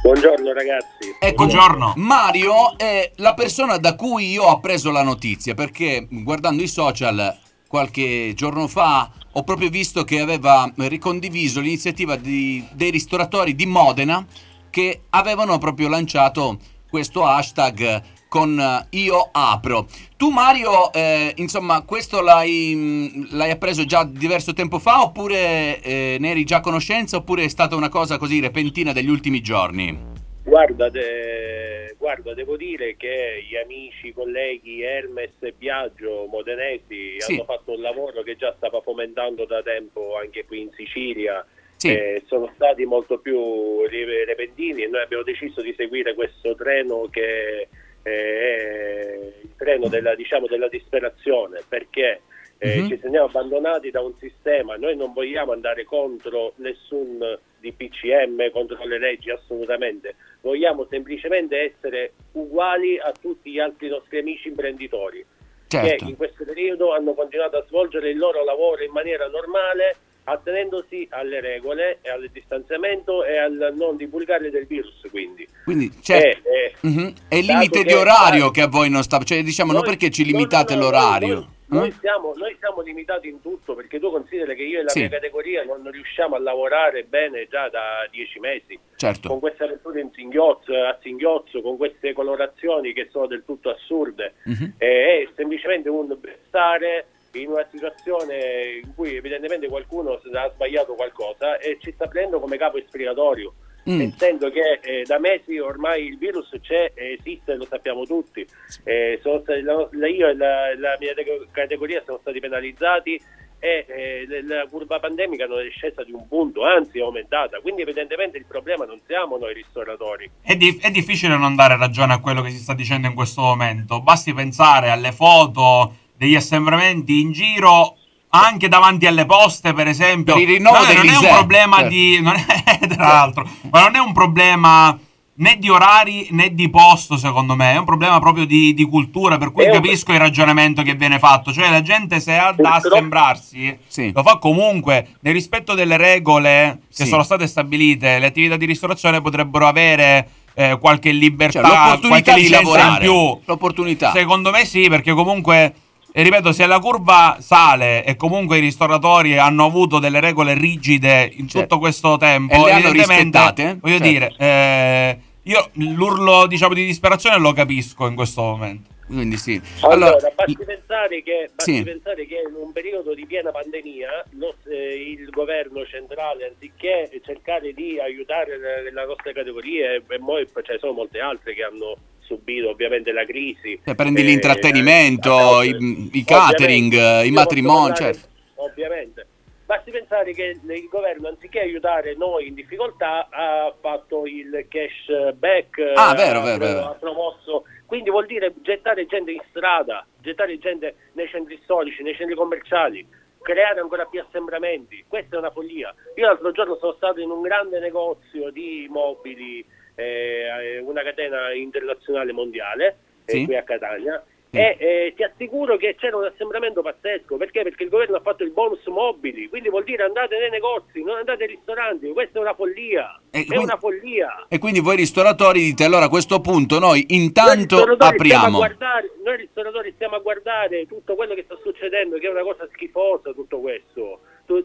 [0.00, 1.16] Buongiorno ragazzi.
[1.18, 1.48] Ecco,
[1.96, 7.36] Mario è la persona da cui io ho appreso la notizia perché guardando i social
[7.66, 14.26] qualche giorno fa ho proprio visto che aveva ricondiviso l'iniziativa di- dei ristoratori di Modena
[14.68, 16.58] che avevano proprio lanciato
[16.90, 19.86] questo hashtag con eh, io apro.
[20.16, 26.16] Tu Mario, eh, insomma, questo l'hai, mh, l'hai appreso già diverso tempo fa oppure eh,
[26.18, 30.17] ne eri già a conoscenza oppure è stata una cosa così repentina degli ultimi giorni?
[30.48, 37.34] Guarda, de- guarda, devo dire che gli amici, colleghi Hermes e Biagio modenesi Sì.
[37.34, 41.46] hanno fatto un lavoro che già stava fomentando da tempo anche qui in Sicilia.
[41.76, 41.88] Sì.
[41.92, 47.08] Eh, sono stati molto più re- repentini e noi abbiamo deciso di seguire questo treno
[47.10, 47.68] che
[48.02, 52.22] eh, è il treno della, diciamo, della disperazione perché
[52.58, 52.88] eh, Mhm.
[52.88, 58.98] ci sentiamo abbandonati da un sistema, noi non vogliamo andare contro nessun DPCM, contro le
[58.98, 65.24] leggi assolutamente, vogliamo semplicemente essere uguali a tutti gli altri nostri amici imprenditori
[65.68, 66.04] Certo.
[66.04, 71.06] che in questo periodo hanno continuato a svolgere il loro lavoro in maniera normale attenendosi
[71.10, 75.46] alle regole e al distanziamento e al non divulgare del virus quindi.
[75.64, 77.12] Quindi c'è Eh, eh, Mhm.
[77.28, 80.10] è il limite di orario che a voi non sta, cioè diciamo non Noi- perché
[80.10, 81.34] ci limitate no, l'orario.
[81.34, 81.92] Noi, noi eh?
[82.00, 85.00] siamo, noi siamo limitati in tutto perché tu consideri che io e la Sì.
[85.00, 88.78] mia categoria non riusciamo a lavorare bene già da dieci mesi.
[88.96, 89.28] Certo.
[89.28, 94.34] Con queste aperture in singhiozzo, a singhiozzo, con queste colorazioni che sono del tutto assurde.
[94.44, 94.74] Mhm.
[94.78, 96.16] Eh, è semplicemente un
[96.46, 102.40] stare in una situazione in cui evidentemente qualcuno ha sbagliato qualcosa e ci sta prendendo
[102.40, 103.52] come capo espiatorio.
[103.90, 104.00] Mm.
[104.00, 108.46] Essendo che eh, da mesi ormai il virus c'è, esiste, lo sappiamo tutti.
[108.84, 113.20] Eh, stati- la- io e la, la mia te- categoria siamo stati penalizzati
[113.60, 117.58] e eh, la curva pandemica non è scesa di un punto, anzi è aumentata.
[117.60, 120.30] Quindi evidentemente il problema non siamo noi ristoratori.
[120.42, 123.40] È, di- è difficile non dare ragione a quello che si sta dicendo in questo
[123.40, 124.00] momento.
[124.00, 127.97] Basti pensare alle foto degli assembramenti in giro.
[128.30, 131.90] Anche davanti alle poste, per esempio, Per il rinnovo No, non è un problema certo.
[131.90, 132.20] di.
[132.20, 134.98] Non è, tra l'altro, ma non è un problema
[135.40, 137.72] né di orari né di posto, secondo me.
[137.72, 139.38] È un problema proprio di, di cultura.
[139.38, 141.52] Per cui È un- capisco il ragionamento che viene fatto.
[141.52, 144.12] Cioè, la gente, se ha da assembrarsi, Sì.
[144.12, 147.06] lo fa comunque nel rispetto delle regole che Sì.
[147.06, 148.18] sono state stabilite.
[148.18, 152.90] Le attività di ristorazione potrebbero avere eh, qualche libertà, Cioè, l'opportunità qualche di lavorare.
[152.90, 153.40] in più.
[153.44, 154.10] L'opportunità.
[154.12, 155.72] Secondo me sì, perché comunque,
[156.12, 161.30] e ripeto, se la curva sale e comunque i ristoratori hanno avuto delle regole rigide
[161.34, 161.60] in Certo.
[161.60, 163.78] tutto questo tempo, E le hanno rispettate?
[163.80, 164.08] Voglio Certo.
[164.12, 168.90] dire, eh, io l'urlo diciamo di disperazione lo capisco in questo momento.
[169.06, 169.58] Quindi sì.
[169.80, 171.82] Allora, Allora, basti, pensare che, basti Sì.
[171.82, 177.72] pensare che in un periodo di piena pandemia lo- eh, il governo centrale, anziché cercare
[177.72, 181.96] di aiutare le- la nostra categoria, e, e poi cioè, sono molte altre che hanno
[182.28, 183.80] subito ovviamente la crisi.
[183.82, 188.28] se prendi eh, l'intrattenimento, i, i catering, i matrimoni, certo.
[188.56, 189.26] Ovviamente.
[189.64, 196.12] Basti pensare che il governo, anziché aiutare noi in difficoltà, ha fatto il cashback, Ah,
[196.12, 196.80] eh, vero, vero, vero.
[196.88, 197.64] ha promosso.
[197.84, 203.06] Quindi vuol dire gettare gente in strada, gettare gente nei centri storici, nei centri commerciali,
[203.42, 205.04] creare ancora più assembramenti.
[205.06, 205.94] Questa è una follia.
[206.16, 209.64] Io l'altro giorno sono stato in un grande negozio di mobili,
[210.02, 212.96] eh, una catena internazionale mondiale,
[213.26, 213.44] Sì.
[213.44, 217.60] qui a Catania, E eh, ti assicuro che c'era un assembramento pazzesco, perché?
[217.64, 221.16] Perché il governo ha fatto il bonus mobili, quindi vuol dire andate nei negozi, non
[221.16, 224.46] andate ai ristoranti, questa è una follia, è quindi- una follia.
[224.48, 228.56] E quindi voi ristoratori dite allora a questo punto noi Noi intanto a apriamo.
[228.56, 232.66] guardare- noi ristoratori stiamo a guardare tutto quello che sta succedendo, che è una cosa
[232.72, 234.20] schifosa tutto questo.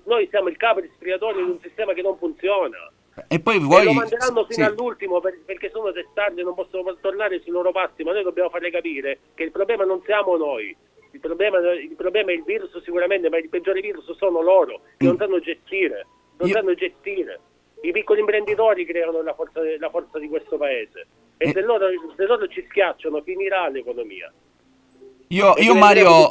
[0.05, 2.89] Noi siamo il capo espiatorio di un sistema che non funziona.
[3.28, 3.86] E poi E voi...
[3.86, 4.53] lo manderanno sì.
[4.55, 8.24] fino all'ultimo per- perché sono testardi e non possono tornare sui loro passi, ma noi
[8.24, 10.76] dobbiamo farle capire che il problema non siamo noi.
[11.11, 15.05] Il problema, il problema è il virus sicuramente, ma il peggiore virus sono loro, che
[15.05, 16.07] non sanno gestire,
[16.38, 17.39] non sanno gestire.
[17.82, 21.05] I piccoli imprenditori creano la forza, la forza di questo paese
[21.38, 24.32] e se loro, se loro ci schiacciano finirà l'economia.
[25.34, 26.29] Io, E io Mario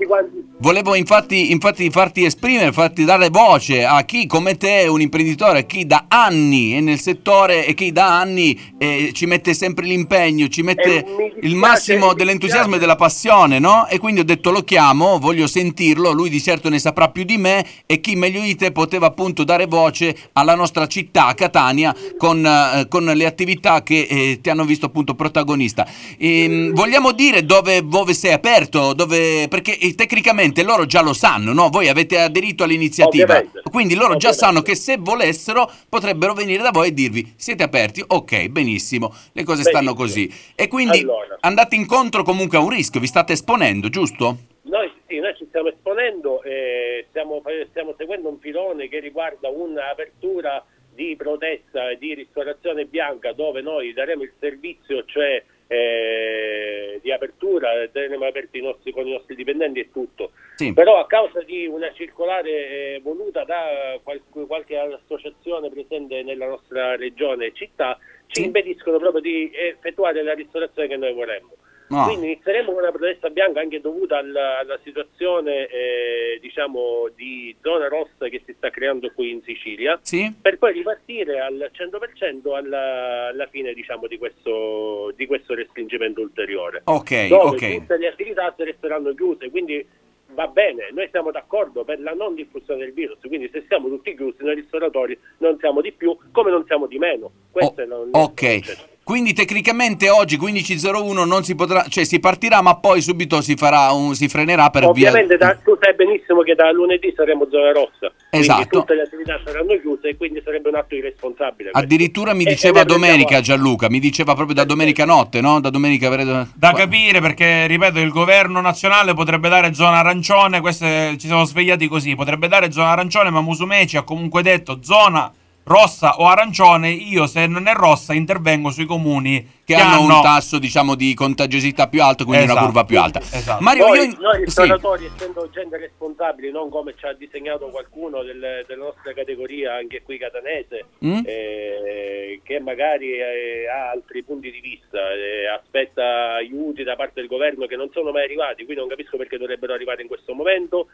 [0.58, 5.66] volevo infatti, infatti farti esprimere, farti dare voce a chi come te è un imprenditore,
[5.66, 10.46] chi da anni è nel settore e chi da anni eh, ci mette sempre l'impegno,
[10.46, 13.88] ci mette Eh, dispiace, il massimo dell'entusiasmo e della passione, no?
[13.88, 17.38] E quindi ho detto lo chiamo, voglio sentirlo, lui di certo ne saprà più di
[17.38, 22.46] me e chi meglio di te poteva appunto dare voce alla nostra città, Catania, con,
[22.46, 25.84] eh, con le attività che eh, ti hanno visto appunto protagonista.
[26.18, 28.91] Ehm, vogliamo dire dove, dove sei aperto?
[28.94, 31.68] Dove, perché eh, tecnicamente loro già lo sanno, no?
[31.68, 33.36] Voi avete aderito all'iniziativa.
[33.36, 33.62] Ovviamente.
[33.70, 38.04] Quindi loro già sanno che se volessero potrebbero venire da voi e dirvi siete aperti,
[38.06, 40.30] ok, benissimo, le cose stanno così.
[40.54, 41.38] E quindi Allora.
[41.40, 44.36] andate incontro comunque a un rischio, vi state esponendo, giusto?
[44.62, 50.64] Noi, sì, noi ci stiamo esponendo e stiamo, stiamo seguendo un filone che riguarda un'apertura
[50.94, 55.42] di protesta e di ristorazione bianca dove noi daremo il servizio, cioè
[55.72, 60.32] eh, di apertura, terremo aperti i nostri, con i nostri dipendenti e tutto.
[60.56, 60.74] Sì.
[60.74, 66.94] Però a causa di una circolare eh, voluta da qualche, qualche associazione presente nella nostra
[66.96, 71.52] regione e città, ci impediscono proprio di effettuare la ristorazione che noi vorremmo.
[71.92, 72.04] No.
[72.04, 77.88] Quindi inizieremo con una protesta bianca anche dovuta alla, alla situazione eh, diciamo di zona
[77.88, 80.32] rossa che si sta creando qui in Sicilia Sì?
[80.40, 86.80] per poi ripartire al 100% alla, alla fine diciamo, di, questo, di questo restringimento ulteriore.
[86.84, 87.76] Ok, dove ok.
[87.80, 89.86] tutte le attività resteranno chiuse, quindi
[90.34, 94.16] va bene, noi siamo d'accordo per la non diffusione del virus, quindi se siamo tutti
[94.16, 97.30] chiusi nei ristoratori non siamo di più come non siamo di meno.
[97.50, 98.91] Questo è lo- il nostro Ok.
[99.12, 103.90] Quindi tecnicamente oggi 15.01 non si potrà, cioè si partirà ma poi subito si farà
[103.90, 105.48] un, si frenerà per Ovviamente via...
[105.48, 108.78] da- tu sai benissimo che da lunedì saremo zona rossa, quindi Esatto.
[108.78, 111.70] tutte le attività saranno chiuse e quindi sarebbe un atto irresponsabile.
[111.72, 111.78] questo.
[111.78, 113.40] Addirittura mi E- e diceva prendiamo domenica.
[113.42, 115.60] Gianluca, mi diceva proprio da domenica notte, no?
[115.60, 116.08] Da domenica.
[116.54, 121.86] Da capire perché, ripeto, il governo nazionale potrebbe dare zona arancione, queste ci siamo svegliati
[121.86, 125.30] così, potrebbe dare zona arancione, ma Musumeci ha comunque detto zona
[125.64, 130.58] rossa o arancione, io se non è rossa intervengo sui comuni che hanno un tasso
[130.58, 132.66] diciamo di contagiosità più alto, quindi una Esatto.
[132.66, 133.20] curva più alta.
[133.20, 133.62] Esatto.
[133.62, 134.16] Mario, noi, io...
[134.20, 134.44] noi sì.
[134.44, 140.02] ristoratori, essendo gente responsabili, non come ci ha disegnato qualcuno del- della nostra categoria, anche
[140.02, 141.20] qui catanese, Mm?
[141.24, 147.28] eh, che magari eh, ha altri punti di vista, eh, aspetta aiuti da parte del
[147.28, 150.88] governo che non sono mai arrivati, quindi non capisco perché dovrebbero arrivare in questo momento.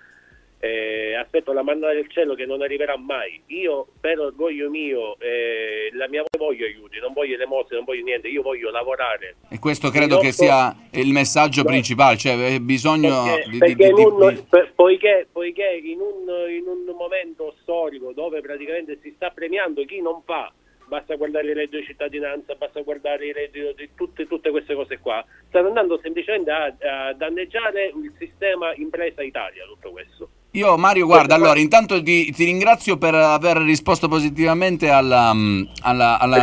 [0.60, 3.40] Eh, aspetto la manna del cielo che non arriverà mai.
[3.46, 8.26] Io, per orgoglio mio, eh, la mia voglio aiuti, non voglio elemosine, non voglio niente,
[8.26, 9.36] io voglio lavorare.
[9.50, 13.74] E questo credo Il che sia il messaggio principale, cioè eh, bisogno perché, di, perché
[13.76, 18.40] di- in di- un- di- per- poiché, poiché in, un, in un momento storico dove
[18.40, 20.52] praticamente si sta premiando chi non fa
[20.88, 24.98] basta guardare il reddito di cittadinanza, basta guardare il reddito di tutte, tutte queste cose
[24.98, 26.74] qua, stanno andando semplicemente a,
[27.08, 30.30] a danneggiare il sistema impresa Italia tutto questo.
[30.58, 35.62] Io Mario, guarda, allora intanto ti, ti ringrazio per aver risposto positivamente alla, mm,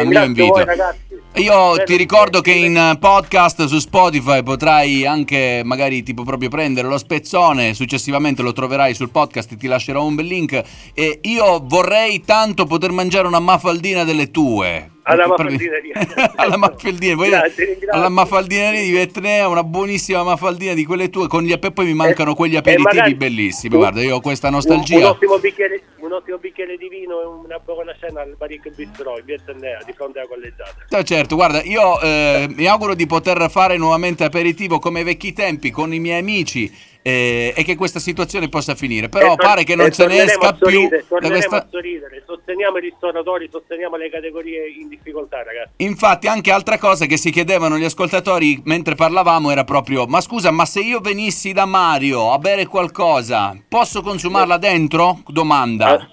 [0.05, 0.53] mio invito.
[0.53, 0.99] voi, ragazzi.
[1.35, 6.87] Io Spero ti ricordo che in podcast su Spotify potrai anche magari tipo proprio prendere
[6.87, 10.63] lo spezzone, successivamente lo troverai sul podcast e ti lascerò un bel link
[10.93, 14.94] e io vorrei tanto poter mangiare una mafaldina delle tue.
[15.07, 15.93] Alla Per- maffaldineria.
[16.35, 17.91] alla maffaldina, poi- Grazie, ringrazio.
[17.91, 21.93] alla maffaldineria di Vetnea, una buonissima maffaldina di quelle tue con gli e poi mi
[21.93, 23.75] mancano quegli aperitivi magari- bellissimi.
[23.75, 25.09] Guarda, io ho questa Un, un nostalgia.
[25.09, 29.25] ottimo bicchiere, un ottimo bicchiere di vino e una buona cena al Baric Bistro in
[29.25, 30.85] via Tennea di fronte alla collegiata.
[30.97, 35.33] Eh, Certo, guarda, io eh, mi auguro di poter fare nuovamente aperitivo come ai vecchi
[35.33, 39.09] tempi con i miei amici eh, e che questa situazione possa finire.
[39.09, 41.67] Però tor- pare che non se ne esca più da questa...
[42.25, 45.73] sosteniamo i ristoratori, sosteniamo le categorie in difficoltà, ragazzi.
[45.77, 50.49] Infatti, anche altra cosa che si chiedevano gli ascoltatori mentre parlavamo era proprio: Ma scusa,
[50.49, 55.19] ma se io venissi da Mario a bere qualcosa, posso consumarla dentro?
[55.27, 56.09] Domanda.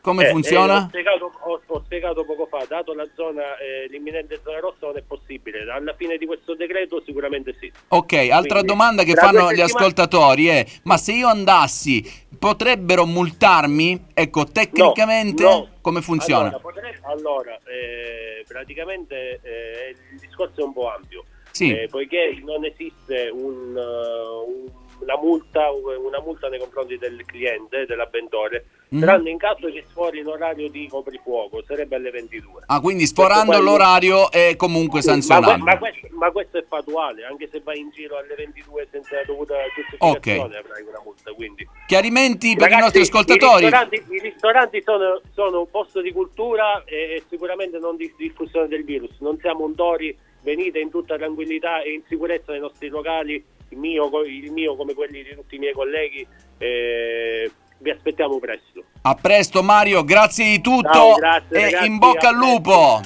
[0.00, 0.74] Come Eh, funziona?
[0.74, 4.86] eh, ho, spiegato, ho- ho spiegato poco fa, dato la zona, eh, l'imminente zona rossa
[4.86, 5.68] non è possibile.
[5.70, 7.70] Alla fine di questo decreto sicuramente sì.
[7.88, 12.02] Ok, altra Quindi, domanda che fanno gli ascoltatori è: ma se io andassi,
[12.38, 14.06] potrebbero multarmi?
[14.14, 15.68] Ecco, tecnicamente no.
[15.80, 16.48] come funziona?
[16.48, 21.24] Allora, potre- allora, eh, praticamente eh, il discorso è un po' ampio.
[21.50, 21.72] Sì.
[21.72, 24.77] Eh, poiché non esiste un, uh, un-
[25.08, 29.00] una, multa, una multa nei confronti del cliente, dell'avventore, Mhm.
[29.00, 32.62] tranne in caso che sfori in orario di coprifuoco, sarebbe alle 22.
[32.66, 37.24] Ah, quindi sforando Questo l'orario è comunque Sì, ma, ma questo, ma questo è fattuale,
[37.24, 41.32] anche se vai in giro alle 22 senza dovuta giustificazione avrai una multa.
[41.32, 41.68] Quindi.
[41.86, 43.64] Chiarimenti per i Ragazzi, nostri ascoltatori.
[43.64, 48.12] I ristoranti, i ristoranti sono, sono un posto di cultura e, e sicuramente non di
[48.16, 49.18] diffusione del virus.
[49.20, 53.78] Non siamo un tori, venite in tutta tranquillità e in sicurezza nei nostri locali, il
[53.78, 56.26] mio, il mio come quelli di tutti i miei colleghi.
[56.58, 58.82] eh, vi aspettiamo presto.
[59.02, 63.00] A presto Mario, grazie di tutto Ciao, grazie, e ragazzi, in bocca al lupo.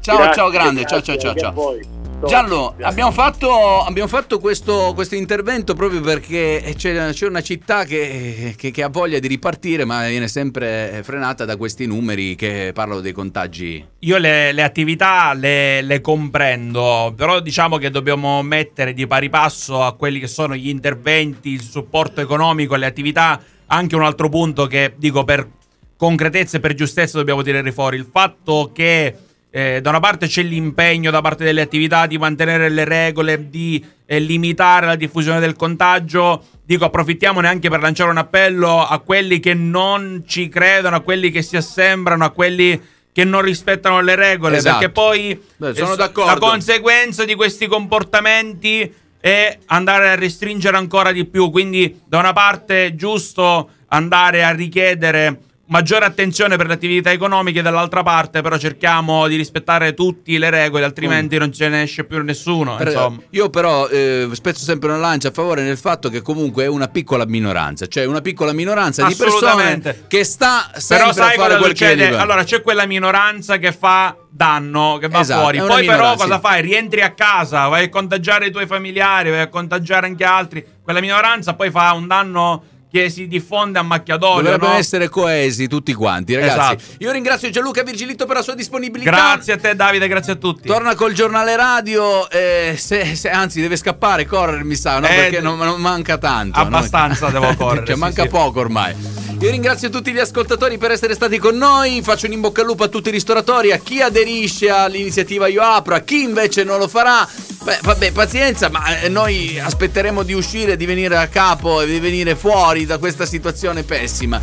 [0.00, 1.91] Ciao Grazie, ciao grande, ciao grazie ciao ciao a ciao.
[2.22, 2.30] Voi.
[2.30, 8.54] Giallo, abbiamo fatto, abbiamo fatto questo, questo intervento proprio perché c'è, c'è una città che,
[8.56, 13.00] che- che ha voglia di ripartire ma viene sempre frenata da questi numeri che parlano
[13.00, 13.84] dei contagi.
[14.00, 19.82] Io le, le attività le, le comprendo, però diciamo che dobbiamo mettere di pari passo
[19.82, 23.40] a quelli che sono gli interventi, il supporto economico, le attività.
[23.66, 25.48] Anche un altro punto che dico per
[25.96, 29.16] concretezza e per giustezza dobbiamo tirare fuori, il fatto che
[29.54, 33.84] eh, da una parte c'è l'impegno da parte delle attività di mantenere le regole, di
[34.06, 36.42] eh, limitare la diffusione del contagio.
[36.64, 41.30] Dico, approfittiamone anche per lanciare un appello a quelli che non ci credono, a quelli
[41.30, 42.80] che si assembrano, a quelli
[43.12, 44.56] che non rispettano le regole.
[44.56, 44.78] Esatto.
[44.78, 46.32] Perché poi Beh, sono eh, d'accordo.
[46.32, 48.90] la conseguenza di questi comportamenti
[49.20, 51.50] è andare a restringere ancora di più.
[51.50, 55.40] Quindi, da una parte è giusto andare a richiedere
[55.72, 60.84] maggiore attenzione per le attività economiche, dall'altra parte però cerchiamo di rispettare tutte le regole,
[60.84, 62.76] altrimenti non ce ne esce più nessuno.
[62.76, 66.66] Per- io però eh, spezzo sempre una lancia a favore nel fatto che comunque è
[66.66, 71.36] una piccola minoranza, cioè una piccola minoranza di persone che sta sempre Però a sai
[71.36, 72.20] fare cosa quel che va.
[72.20, 75.58] Allora c'è quella minoranza che fa danno, che va Esatto, fuori.
[75.58, 76.60] Poi però cosa fai?
[76.60, 80.64] Rientri a casa, vai a contagiare i tuoi familiari, vai a contagiare anche altri.
[80.82, 84.76] Quella minoranza poi fa un danno che si diffonde a macchia d'olio, Dovrebbero no?
[84.76, 86.74] essere coesi tutti quanti, ragazzi.
[86.74, 86.82] Esatto.
[86.98, 89.10] Io ringrazio Gianluca Virgilitto per la sua disponibilità.
[89.10, 90.68] Grazie a te Davide, grazie a tutti.
[90.68, 95.06] Torna col giornale radio, eh, se- se- anzi deve scappare, correre mi sa, no?
[95.06, 96.58] Eh, perché non, non manca tanto.
[96.58, 96.66] no?
[96.66, 98.28] Abbastanza devo correre, Cioè, sì, manca sì.
[98.28, 98.94] poco ormai.
[99.40, 102.66] Io ringrazio tutti gli ascoltatori per essere stati con noi, faccio un in bocca al
[102.68, 106.78] lupo a tutti i ristoratori, a chi aderisce all'iniziativa Io Apro, a chi invece non
[106.78, 107.26] lo farà.
[107.64, 111.98] Beh, vabbè, pazienza, ma eh, noi aspetteremo di uscire, di venire a capo e di
[112.00, 112.34] venire
[112.82, 114.40] fuori da questa situazione pessima.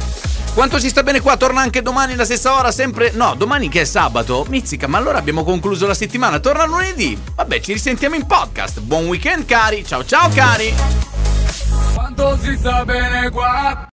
[0.54, 1.38] Quanto si sta bene qua?
[1.38, 3.12] Torna anche domani alla stessa ora, sempre.
[3.14, 4.46] No, domani che è sabato?
[4.50, 6.40] Mizzica, ma allora abbiamo concluso la settimana.
[6.40, 7.18] Torna lunedì.
[7.36, 8.80] Vabbè, ci risentiamo in podcast.
[8.82, 9.86] Buon weekend, cari.
[9.86, 10.74] Ciao, ciao, cari.
[11.94, 13.88] Quanto si sta bene qua